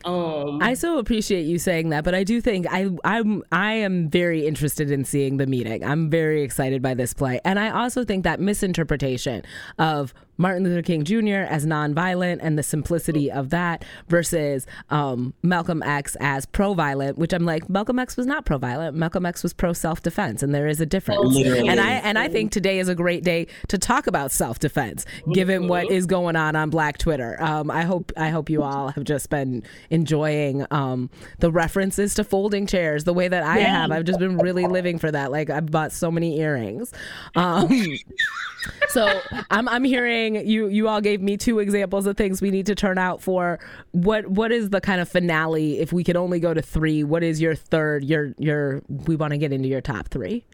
[0.07, 4.09] Um, I so appreciate you saying that, but I do think I I'm I am
[4.09, 5.83] very interested in seeing the meeting.
[5.83, 9.43] I'm very excited by this play, and I also think that misinterpretation
[9.77, 11.45] of Martin Luther King Jr.
[11.47, 17.45] as nonviolent and the simplicity of that versus um, Malcolm X as pro-violent, which I'm
[17.45, 18.95] like Malcolm X was not pro-violent.
[18.95, 21.33] Malcolm X was pro-self-defense, and there is a difference.
[21.33, 21.67] Literally.
[21.67, 25.67] And I and I think today is a great day to talk about self-defense, given
[25.67, 27.41] what is going on on Black Twitter.
[27.41, 31.09] Um, I hope I hope you all have just been enjoying um,
[31.39, 33.81] the references to folding chairs the way that I yeah.
[33.81, 33.91] have.
[33.91, 35.31] I've just been really living for that.
[35.31, 36.93] Like I've bought so many earrings.
[37.35, 37.69] Um,
[38.89, 42.65] so I'm I'm hearing you you all gave me two examples of things we need
[42.67, 43.59] to turn out for.
[43.91, 45.79] What what is the kind of finale?
[45.79, 48.03] If we could only go to three, what is your third?
[48.03, 50.45] Your your we want to get into your top three.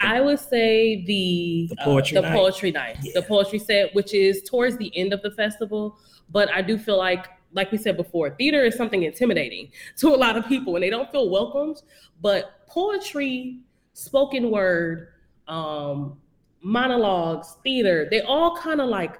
[0.00, 2.36] I would say the the poetry uh, the night.
[2.36, 3.12] poetry night, yeah.
[3.14, 5.98] the poetry set, which is towards the end of the festival.
[6.30, 10.16] But I do feel like, like we said before, theater is something intimidating to a
[10.16, 11.82] lot of people, and they don't feel welcomed.
[12.20, 13.60] But poetry,
[13.94, 15.08] spoken word,
[15.48, 16.18] um,
[16.62, 19.18] monologues, theater, they all kind of like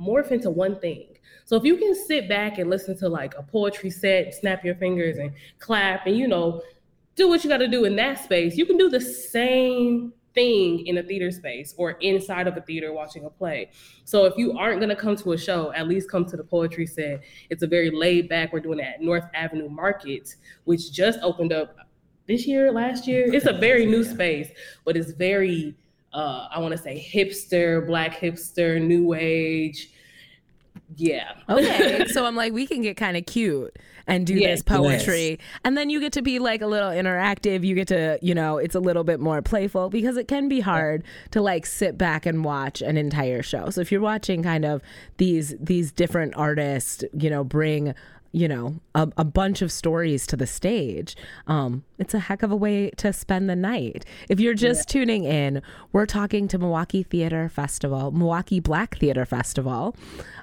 [0.00, 1.06] morph into one thing.
[1.44, 4.74] So if you can sit back and listen to like a poetry set, snap your
[4.76, 6.62] fingers and clap and you know,
[7.16, 10.84] do what you got to do in that space, you can do the same thing
[10.86, 13.70] in a theater space or inside of a theater watching a play.
[14.04, 16.42] So if you aren't going to come to a show, at least come to the
[16.42, 17.22] poetry set.
[17.50, 18.52] It's a very laid back.
[18.52, 21.76] We're doing it at North Avenue Market, which just opened up
[22.26, 23.32] this year, last year.
[23.32, 24.48] It's a very new space,
[24.84, 25.76] but it's very
[26.14, 29.90] uh, I want to say hipster, black hipster, new age.
[30.96, 31.32] Yeah.
[31.48, 32.06] Okay.
[32.08, 34.58] so I'm like, we can get kind of cute and do yes.
[34.58, 35.30] this poetry.
[35.30, 35.38] Yes.
[35.64, 37.64] And then you get to be like a little interactive.
[37.64, 40.60] You get to, you know, it's a little bit more playful because it can be
[40.60, 41.02] hard
[41.32, 43.70] to like sit back and watch an entire show.
[43.70, 44.82] So if you're watching kind of
[45.16, 47.94] these these different artists, you know, bring
[48.34, 51.16] you know a, a, bunch of stories to the stage
[51.46, 55.00] um, it's a heck of a way to spend the night if you're just yeah.
[55.00, 55.62] tuning in
[55.92, 59.94] we're talking to milwaukee theater festival milwaukee black theater festival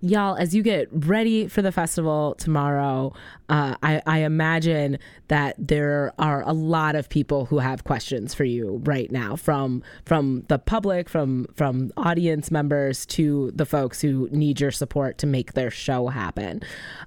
[0.00, 3.12] y'all, as you get ready for the festival tomorrow,
[3.48, 8.44] uh, I, I, imagine that there are a lot of people who have questions for
[8.44, 14.28] you right now, from from the public, from from audience members to the folks who
[14.30, 16.60] need your support to make their show happen.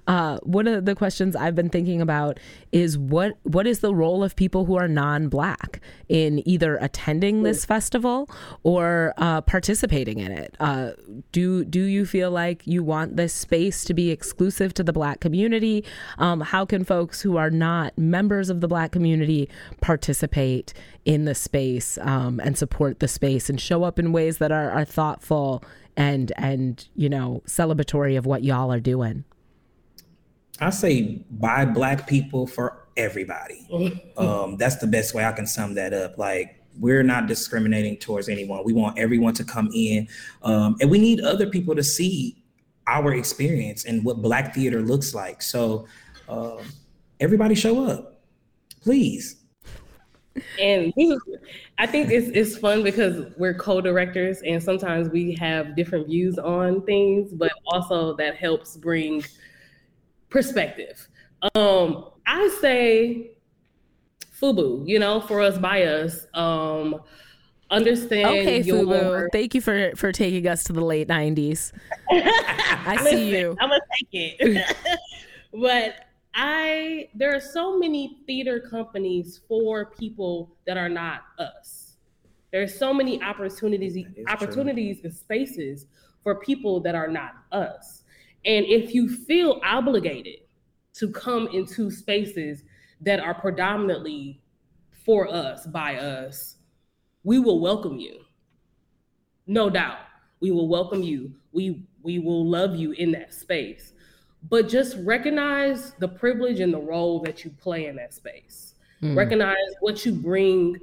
[0.08, 2.40] Uh, one of the questions I've been thinking about
[2.72, 7.64] is what what is the role of people who are non-black in either attending this
[7.64, 8.28] festival
[8.64, 10.56] or uh, participating in it?
[10.58, 10.90] Uh,
[11.30, 15.20] do do you feel like you want this space to be exclusive to the black
[15.20, 15.84] community?
[16.18, 19.48] Um, how can folks who are not members of the Black community
[19.80, 20.74] participate
[21.04, 24.70] in the space um, and support the space and show up in ways that are,
[24.70, 25.64] are thoughtful
[25.96, 29.24] and and you know celebratory of what y'all are doing?
[30.60, 33.66] I say buy Black people for everybody.
[34.16, 36.18] um, that's the best way I can sum that up.
[36.18, 38.64] Like we're not discriminating towards anyone.
[38.64, 40.08] We want everyone to come in,
[40.42, 42.41] um, and we need other people to see
[42.86, 45.42] our experience and what Black theater looks like.
[45.42, 45.86] So
[46.28, 46.58] uh,
[47.20, 48.20] everybody show up,
[48.80, 49.36] please.
[50.58, 50.94] And
[51.76, 56.82] I think it's it's fun because we're co-directors, and sometimes we have different views on
[56.86, 59.22] things, but also that helps bring
[60.30, 61.06] perspective.
[61.54, 63.32] Um, I say
[64.40, 66.26] FUBU, you know, for us by us.
[66.32, 67.00] Um,
[67.72, 68.26] understand.
[68.26, 68.84] Okay, your...
[68.84, 69.28] FUBU.
[69.32, 71.72] Thank you for for taking us to the late '90s.
[72.10, 73.56] I Listen, see you.
[73.60, 74.08] I'm gonna take
[74.40, 74.76] it,
[75.52, 75.94] but
[76.34, 81.96] I there are so many theater companies for people that are not us.
[82.52, 85.86] There are so many opportunities, opportunities and spaces
[86.22, 88.02] for people that are not us.
[88.44, 90.40] And if you feel obligated
[90.94, 92.64] to come into spaces
[93.00, 94.42] that are predominantly
[95.04, 96.56] for us, by us,
[97.24, 98.20] we will welcome you.
[99.46, 99.98] No doubt.
[100.40, 101.32] We will welcome you.
[101.52, 103.92] We we will love you in that space.
[104.48, 108.74] But just recognize the privilege and the role that you play in that space.
[109.00, 109.16] Mm.
[109.16, 110.78] Recognize what you bring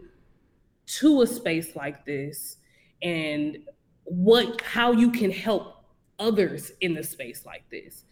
[0.86, 2.58] to a space like this
[3.02, 3.58] and
[4.06, 5.84] what how you can help
[6.20, 8.04] others in the space like this.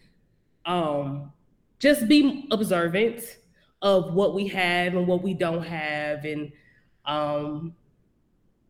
[0.66, 1.32] Um,
[1.78, 3.38] just be observant
[3.80, 6.52] of what we have and what we don't have and
[7.06, 7.74] um,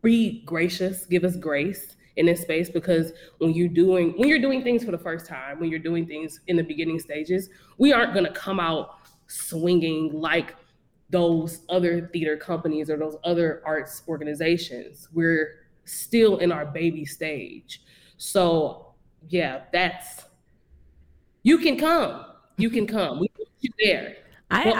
[0.01, 4.63] be gracious give us grace in this space because when you're doing when you're doing
[4.63, 8.13] things for the first time when you're doing things in the beginning stages we aren't
[8.13, 10.55] going to come out swinging like
[11.09, 15.07] those other theater companies or those other arts organizations.
[15.13, 17.81] We're still in our baby stage.
[18.17, 18.93] So
[19.27, 20.25] yeah that's
[21.43, 22.25] you can come.
[22.57, 23.19] You can come.
[23.19, 24.17] We put you there
[24.51, 24.71] I,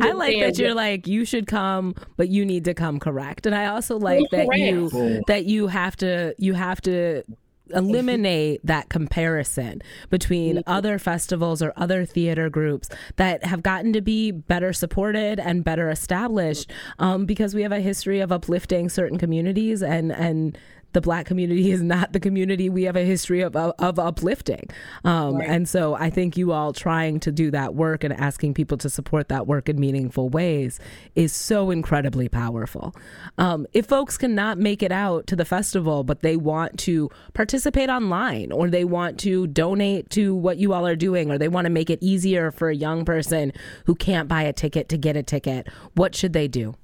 [0.00, 3.46] I, I, like that you're like you should come, but you need to come correct,
[3.46, 7.24] and I also like that you that you have to you have to
[7.70, 10.72] eliminate that comparison between mm-hmm.
[10.72, 15.90] other festivals or other theater groups that have gotten to be better supported and better
[15.90, 20.56] established um, because we have a history of uplifting certain communities and and
[20.96, 24.66] the black community is not the community we have a history of, of, of uplifting.
[25.04, 25.46] Um, right.
[25.46, 28.88] And so I think you all trying to do that work and asking people to
[28.88, 30.80] support that work in meaningful ways
[31.14, 32.96] is so incredibly powerful.
[33.36, 37.90] Um, if folks cannot make it out to the festival, but they want to participate
[37.90, 41.66] online or they want to donate to what you all are doing or they want
[41.66, 43.52] to make it easier for a young person
[43.84, 46.74] who can't buy a ticket to get a ticket, what should they do?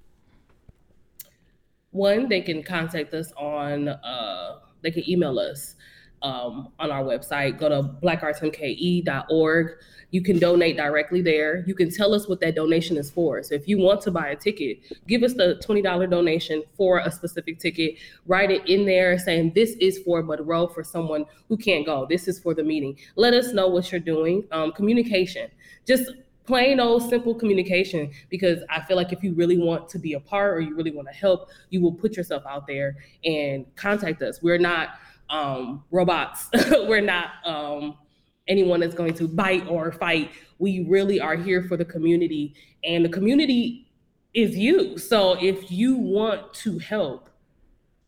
[1.93, 5.77] One, they can contact us on, uh, they can email us
[6.23, 7.59] um, on our website.
[7.59, 9.79] Go to blackartsmke.org.
[10.11, 11.65] You can donate directly there.
[11.67, 13.43] You can tell us what that donation is for.
[13.43, 17.11] So if you want to buy a ticket, give us the $20 donation for a
[17.11, 17.97] specific ticket.
[18.27, 22.07] Write it in there saying this is for Monroe for someone who can't go.
[22.09, 22.99] This is for the meeting.
[23.17, 24.45] Let us know what you're doing.
[24.53, 25.51] Um, communication.
[25.87, 26.11] Just
[26.45, 30.21] plain old simple communication because I feel like if you really want to be a
[30.21, 34.23] part or you really want to help, you will put yourself out there and contact
[34.23, 34.43] us.
[34.43, 34.91] We're not
[35.31, 36.49] um, robots.
[36.71, 37.97] We're not um,
[38.49, 40.31] anyone that's going to bite or fight.
[40.59, 43.91] We really are here for the community, and the community
[44.35, 44.99] is you.
[44.99, 47.31] So if you want to help,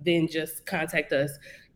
[0.01, 1.31] then just contact us.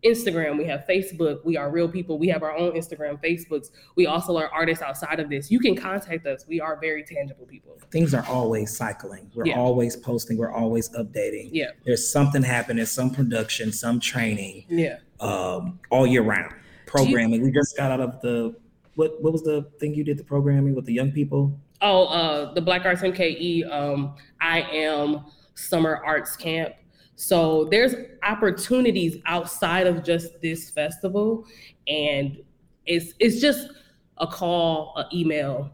[0.05, 2.19] Instagram, we have Facebook, we are real people.
[2.19, 3.71] We have our own Instagram, Facebooks.
[3.97, 5.51] We also are artists outside of this.
[5.51, 6.47] You can contact us.
[6.47, 7.77] We are very tangible people.
[7.91, 9.31] Things are always cycling.
[9.35, 9.59] We're yeah.
[9.59, 11.51] always posting, we're always updating.
[11.53, 11.71] Yeah.
[11.85, 14.65] There's something happening, some production, some training.
[14.69, 14.99] Yeah.
[15.21, 16.55] Um, all year round.
[16.87, 17.41] Programming.
[17.41, 18.55] You- we just got out of the
[18.95, 21.59] what what was the thing you did the programming with the young people?
[21.81, 25.25] Oh, uh the Black Arts MKE um I am
[25.55, 26.75] summer arts camp
[27.19, 31.45] so there's opportunities outside of just this festival,
[31.89, 32.39] and
[32.87, 33.71] it's it's just
[34.19, 35.69] a call, an email,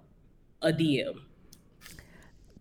[0.62, 1.20] a DM.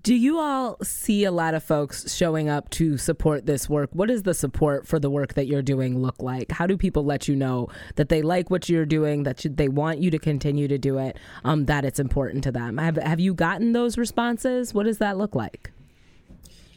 [0.01, 3.89] Do you all see a lot of folks showing up to support this work?
[3.93, 6.51] What does the support for the work that you're doing look like?
[6.51, 9.99] How do people let you know that they like what you're doing, that they want
[9.99, 12.79] you to continue to do it, um, that it's important to them?
[12.79, 14.73] Have, have you gotten those responses?
[14.73, 15.71] What does that look like?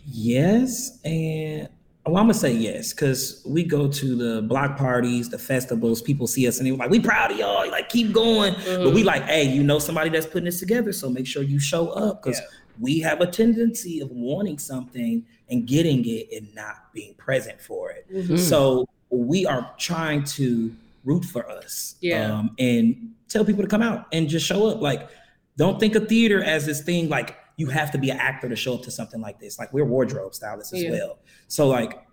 [0.07, 1.68] Yes, and
[2.07, 6.00] well, I'm gonna say yes, because we go to the block parties, the festivals.
[6.00, 7.68] People see us and they're like, "We proud of y'all.
[7.68, 8.84] Like, keep going." Mm-hmm.
[8.84, 11.59] But we like, hey, you know somebody that's putting this together, so make sure you
[11.59, 12.46] show up because yeah.
[12.80, 17.90] we have a tendency of wanting something and getting it and not being present for
[17.90, 18.07] it.
[18.12, 18.36] Mm-hmm.
[18.36, 23.82] So we are trying to root for us, yeah, um, and tell people to come
[23.82, 24.80] out and just show up.
[24.80, 25.09] Like,
[25.57, 28.57] don't think of theater as this thing like you have to be an actor to
[28.57, 29.59] show up to something like this.
[29.59, 30.90] Like we're wardrobe stylists as yeah.
[30.90, 31.18] well.
[31.48, 32.07] So like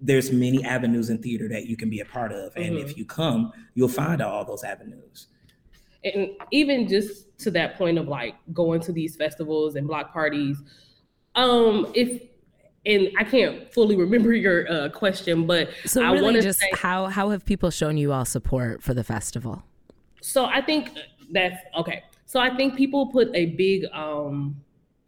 [0.00, 2.56] there's many avenues in theater that you can be a part of.
[2.56, 2.88] And mm-hmm.
[2.88, 5.26] if you come, you'll find all those avenues.
[6.02, 10.62] And even just to that point of like going to these festivals and block parties,
[11.34, 12.22] um, if
[12.86, 17.06] and I can't fully remember your uh, question, but so I really just say, how
[17.06, 19.62] how have people shown you all support for the festival?
[20.22, 20.92] So I think
[21.30, 22.04] that's okay.
[22.24, 24.56] So I think people put a big um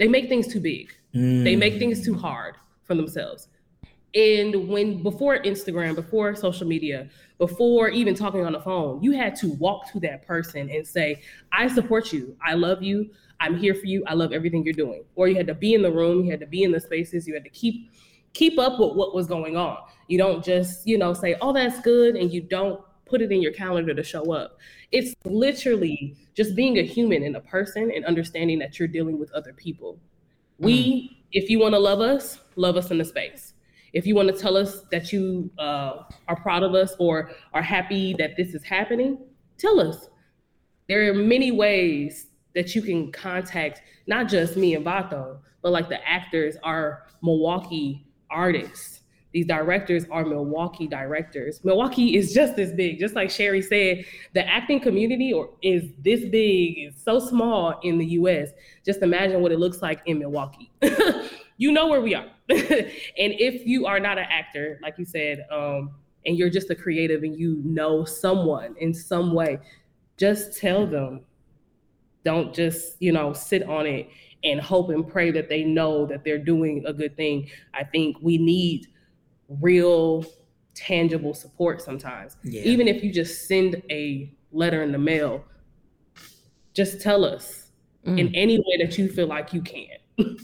[0.02, 0.92] they make things too big.
[1.14, 1.44] Mm.
[1.44, 3.46] They make things too hard for themselves.
[4.16, 9.36] And when before Instagram, before social media, before even talking on the phone, you had
[9.36, 11.22] to walk to that person and say,
[11.52, 12.36] I support you.
[12.44, 13.10] I love you.
[13.38, 14.02] I'm here for you.
[14.08, 15.04] I love everything you're doing.
[15.14, 17.28] Or you had to be in the room, you had to be in the spaces,
[17.28, 17.92] you had to keep
[18.32, 19.76] keep up with what was going on.
[20.08, 23.40] You don't just, you know, say, oh, that's good, and you don't put it in
[23.40, 24.58] your calendar to show up.
[24.92, 29.32] It's literally just being a human and a person and understanding that you're dealing with
[29.32, 29.98] other people.
[30.58, 31.16] We, mm.
[31.32, 33.54] if you want to love us, love us in the space.
[33.92, 37.62] If you want to tell us that you uh, are proud of us or are
[37.62, 39.18] happy that this is happening,
[39.58, 40.08] tell us.
[40.88, 45.88] There are many ways that you can contact not just me and Vato, but like
[45.88, 49.01] the actors are Milwaukee artists.
[49.32, 51.64] These directors are Milwaukee directors.
[51.64, 54.04] Milwaukee is just this big, just like Sheri said.
[54.34, 58.50] The acting community or is this big, is so small in the U.S.
[58.84, 60.70] Just imagine what it looks like in Milwaukee.
[61.56, 62.58] you know where we are, and
[63.18, 65.92] if you are not an actor, like you said, um,
[66.26, 69.58] and you're just a creative, and you know someone in some way,
[70.18, 71.22] just tell them.
[72.24, 74.08] Don't just you know sit on it
[74.44, 77.48] and hope and pray that they know that they're doing a good thing.
[77.74, 78.88] I think we need
[79.60, 80.24] real
[80.74, 82.36] tangible support sometimes.
[82.42, 82.62] Yeah.
[82.62, 85.44] Even if you just send a letter in the mail,
[86.74, 87.70] just tell us
[88.06, 88.18] mm.
[88.18, 89.86] in any way that you feel like you can.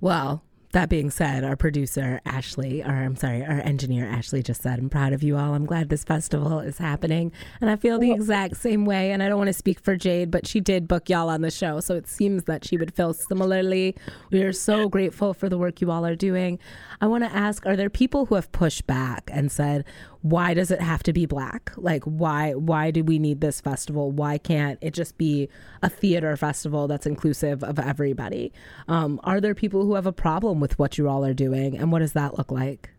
[0.00, 0.42] well,
[0.72, 4.90] that being said, our producer Ashley, or I'm sorry, our engineer Ashley just said, I'm
[4.90, 5.54] proud of you all.
[5.54, 7.32] I'm glad this festival is happening.
[7.60, 9.12] And I feel the exact same way.
[9.12, 11.50] And I don't want to speak for Jade, but she did book y'all on the
[11.50, 11.80] show.
[11.80, 13.96] So it seems that she would feel similarly.
[14.30, 16.58] We are so grateful for the work you all are doing.
[17.00, 19.84] I want to ask Are there people who have pushed back and said,
[20.30, 21.72] why does it have to be black?
[21.76, 24.10] Like why why do we need this festival?
[24.10, 25.48] Why can't it just be
[25.82, 28.52] a theater festival that's inclusive of everybody?
[28.88, 31.92] Um, are there people who have a problem with what you all are doing, and
[31.92, 32.90] what does that look like?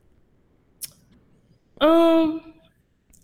[1.82, 2.53] Um.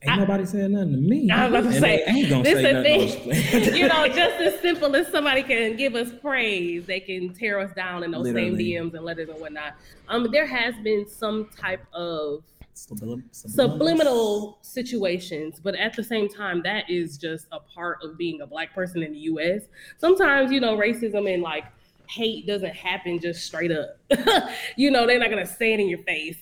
[0.05, 1.31] Ain't I, nobody saying nothing to me.
[1.31, 4.93] I was about to say, ain't gonna this say thing, you know, just as simple
[4.97, 8.73] as somebody can give us praise, they can tear us down in those Literally.
[8.73, 9.75] same DMs and letters and whatnot.
[10.09, 12.43] Um, there has been some type of
[12.73, 18.41] subliminal, subliminal situations but at the same time that is just a part of being
[18.41, 19.63] a black person in the us
[19.97, 21.65] sometimes you know racism and like
[22.07, 23.97] hate doesn't happen just straight up.
[24.75, 26.37] You know they're not gonna say it in your face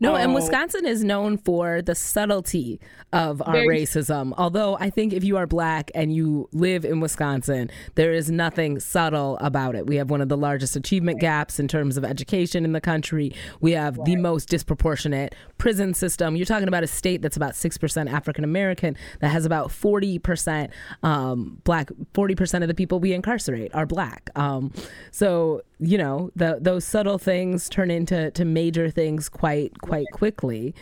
[0.00, 0.34] no, and oh.
[0.34, 2.80] Wisconsin is known for the subtlety
[3.12, 4.32] of our racism.
[4.36, 8.80] Although I think if you are black and you live in Wisconsin, there is nothing
[8.80, 9.86] subtle about it.
[9.86, 13.32] We have one of the largest achievement gaps in terms of education in the country.
[13.60, 16.36] We have the most disproportionate prison system.
[16.36, 20.70] You're talking about a state that's about 6% African American that has about 40%
[21.02, 24.30] um, black, 40% of the people we incarcerate are black.
[24.34, 24.72] Um,
[25.10, 30.74] so you know the, those subtle things turn into to major things quite quite quickly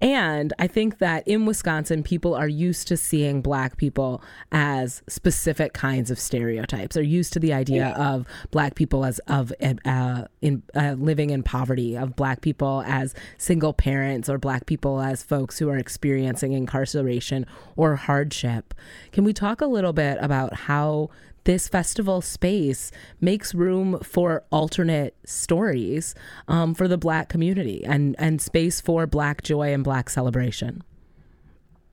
[0.00, 4.22] and I think that in Wisconsin, people are used to seeing black people
[4.52, 6.96] as specific kinds of stereotypes.
[6.96, 8.10] Are used to the idea yeah.
[8.12, 13.12] of black people as of uh, in uh, living in poverty, of black people as
[13.38, 18.74] single parents, or black people as folks who are experiencing incarceration or hardship.
[19.10, 21.10] Can we talk a little bit about how
[21.48, 22.92] this festival space
[23.22, 26.14] makes room for alternate stories
[26.46, 30.82] um, for the Black community and, and space for Black joy and Black celebration?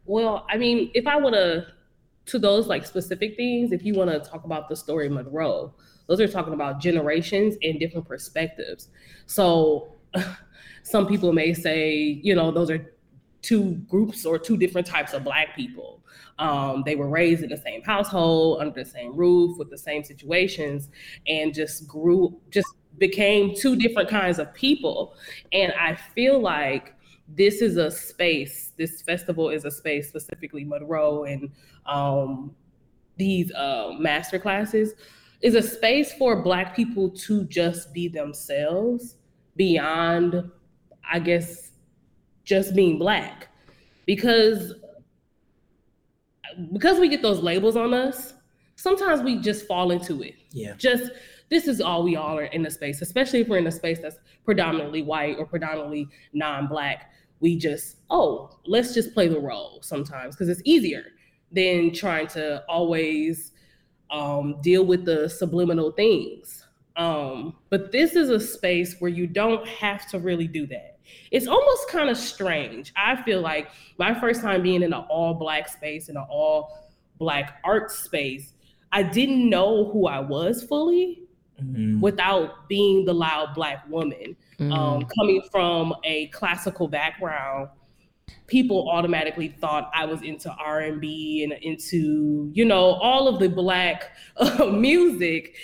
[0.04, 1.68] Well, I mean, if I want to,
[2.26, 5.74] to those like specific things, if you want to talk about the story Monroe,
[6.08, 8.90] those are talking about generations and different perspectives.
[9.26, 9.88] So
[10.84, 12.92] some people may say, you know, those are
[13.46, 16.04] two groups or two different types of Black people.
[16.40, 20.04] Um, they were raised in the same household, under the same roof, with the same
[20.04, 20.90] situations,
[21.28, 22.68] and just grew, just
[22.98, 25.16] became two different kinds of people.
[25.54, 26.96] And I feel like
[27.28, 31.52] this is a space, this festival is a space, specifically Monroe and
[31.86, 32.56] um,
[33.18, 34.94] these uh, master classes,
[35.42, 39.16] is a space for Black people to just be themselves
[39.56, 40.52] beyond,
[41.10, 41.65] I guess,
[42.46, 43.50] just being Black.
[44.06, 44.74] Because
[46.72, 48.34] because we get those labels on us,
[48.76, 50.36] sometimes we just fall into it.
[50.52, 50.76] Yeah.
[50.78, 51.12] Just
[51.50, 54.00] this is all we all are in the space, especially if we're in a space
[54.00, 57.12] that's predominantly white or predominantly non-black.
[57.40, 61.04] We just, oh, let's just play the role sometimes because it's easier
[61.52, 63.52] than trying to always
[64.10, 66.66] um, deal with the subliminal things.
[66.96, 70.95] Um, but this is a space where you don't have to really do that
[71.32, 72.94] it's almost kind of strange.
[72.96, 76.90] I feel like my first time being in an all black space, in an all
[77.18, 78.54] black art space,
[78.92, 81.24] I didn't know who I was fully
[81.62, 82.00] mm-hmm.
[82.00, 84.36] without being the loud black woman.
[84.60, 84.72] Mm-hmm.
[84.72, 87.70] Um, coming from a classical background,
[88.48, 93.40] people automatically thought I was into R and B and into you know all of
[93.40, 95.56] the black uh, music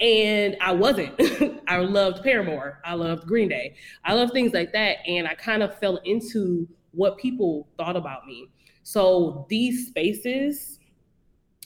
[0.00, 1.20] and I wasn't.
[1.68, 2.80] I loved Paramore.
[2.84, 3.76] I loved Green Day.
[4.04, 4.98] I love things like that.
[5.06, 8.48] And I kind of fell into what people thought about me.
[8.82, 10.78] So these spaces,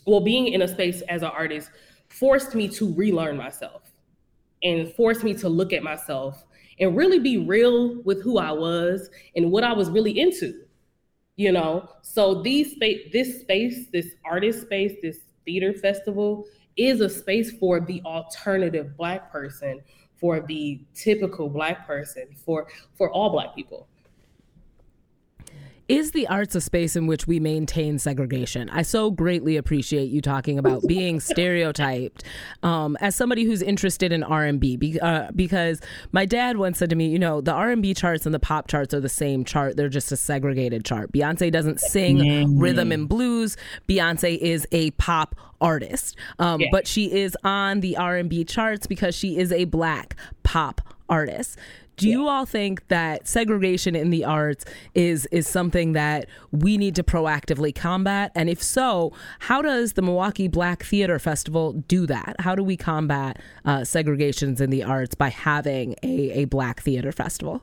[0.07, 1.70] well, being in a space as an artist
[2.09, 3.83] forced me to relearn myself
[4.62, 6.45] and forced me to look at myself
[6.78, 10.62] and really be real with who I was and what I was really into.
[11.37, 17.09] You know, so these space, this space, this artist space, this theater festival is a
[17.09, 19.80] space for the alternative black person,
[20.16, 23.88] for the typical black person, for for all black people.
[25.91, 28.70] Is the arts a space in which we maintain segregation?
[28.70, 32.22] I so greatly appreciate you talking about being stereotyped.
[32.62, 35.80] Um, as somebody who's interested in R and B, uh, because
[36.12, 38.38] my dad once said to me, you know, the R and B charts and the
[38.38, 41.11] pop charts are the same chart; they're just a segregated chart.
[41.11, 42.59] Beyonce doesn't sing mm-hmm.
[42.59, 43.57] rhythm and blues.
[43.88, 46.68] Beyonce is a pop artist, um, yeah.
[46.70, 50.14] but she is on the R and B charts because she is a black
[50.45, 51.59] pop artist.
[52.01, 56.94] Do you all think that segregation in the arts is is something that we need
[56.94, 58.32] to proactively combat?
[58.34, 62.36] And if so, how does the Milwaukee Black Theater Festival do that?
[62.38, 67.12] How do we combat uh, segregations in the arts by having a, a Black Theater
[67.12, 67.61] Festival?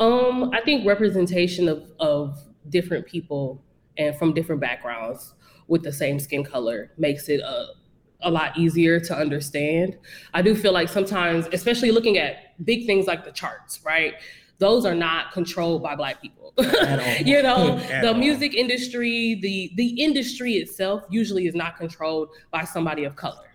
[0.00, 2.36] Um, I think representation of, of
[2.68, 3.62] different people
[3.96, 5.34] and from different backgrounds
[5.68, 7.68] with the same skin color makes it a,
[8.22, 9.96] a lot easier to understand.
[10.34, 14.14] I do feel like sometimes, especially looking at big things like the charts, right?
[14.58, 16.52] Those are not controlled by black people.
[17.24, 23.04] you know, the music industry, the the industry itself usually is not controlled by somebody
[23.04, 23.54] of color.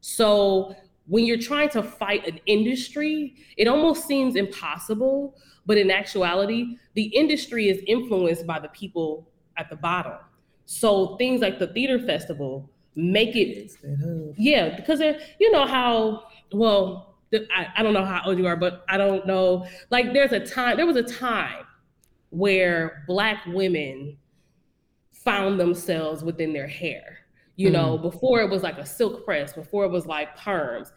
[0.00, 0.76] So
[1.08, 5.36] when you're trying to fight an industry, it almost seems impossible,
[5.66, 10.18] but in actuality, the industry is influenced by the people at the bottom.
[10.66, 13.72] So things like the theater festival make it
[14.36, 18.84] yeah because you know how well I, I don't know how old you are but
[18.88, 21.64] i don't know like there's a time there was a time
[22.30, 24.16] where black women
[25.12, 27.18] found themselves within their hair
[27.56, 27.72] you mm.
[27.72, 30.90] know before it was like a silk press before it was like perms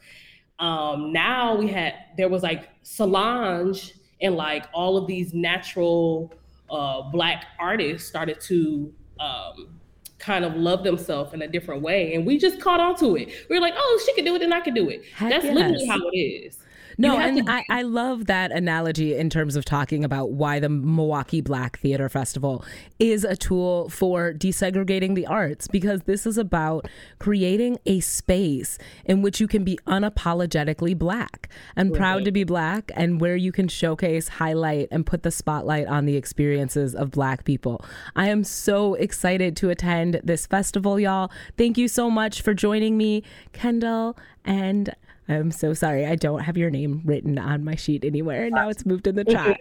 [0.60, 6.34] um now we had there was like solange and like all of these natural
[6.72, 9.80] uh black artists started to um
[10.24, 12.16] kind of love themselves in a different way.
[12.16, 13.30] And we just caught on to it.
[13.50, 15.04] We are like, oh, she can do it and I can do it.
[15.14, 15.54] Heck That's yes.
[15.54, 16.58] literally how it is.
[16.98, 20.70] No, and to- I, I love that analogy in terms of talking about why the
[20.70, 22.64] Milwaukee Black Theater Festival
[23.00, 26.88] is a tool for desegregating the arts because this is about
[27.20, 31.98] creating a space in which you can be unapologetically black and right.
[31.98, 36.06] proud to be black and where you can showcase, highlight, and put the spotlight on
[36.06, 37.84] the experiences of black people.
[38.16, 41.32] I am so excited to attend this festival, y'all.
[41.58, 43.24] Thank you so much for joining me,
[43.54, 44.94] Kyndal and
[45.28, 46.06] I'm so sorry.
[46.06, 48.50] I don't have your name written on my sheet anywhere.
[48.50, 49.60] Now it's moved in the chat.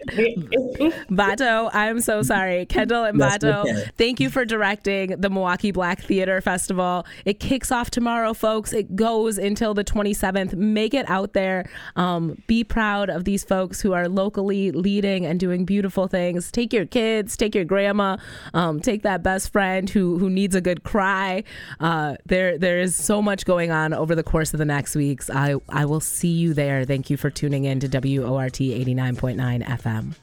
[1.09, 2.65] Vato, I'm so sorry.
[2.65, 7.05] Kyndal and Vato, thank you for directing the Milwaukee Black Theater Festival.
[7.23, 8.73] It kicks off tomorrow, folks.
[8.73, 10.53] It goes until the 27th.
[10.53, 11.69] Make it out there.
[11.95, 16.51] Um, be proud of these folks who are locally leading and doing beautiful things.
[16.51, 18.17] Take your kids, take your grandma,
[18.53, 21.43] um, take that best friend who who needs a good cry.
[21.79, 25.29] Uh, there there is so much going on over the course of the next weeks.
[25.29, 26.85] I I, will see you there.
[26.85, 30.15] Thank you for tuning in to WORT 89.9 FM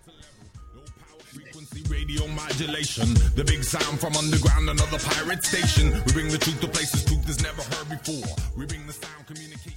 [1.91, 3.15] radio modulation.
[3.35, 5.93] The big sound from underground, another pirate station.
[6.07, 8.35] We bring the truth to places truth has never heard before.
[8.57, 9.70] We bring the sound communication.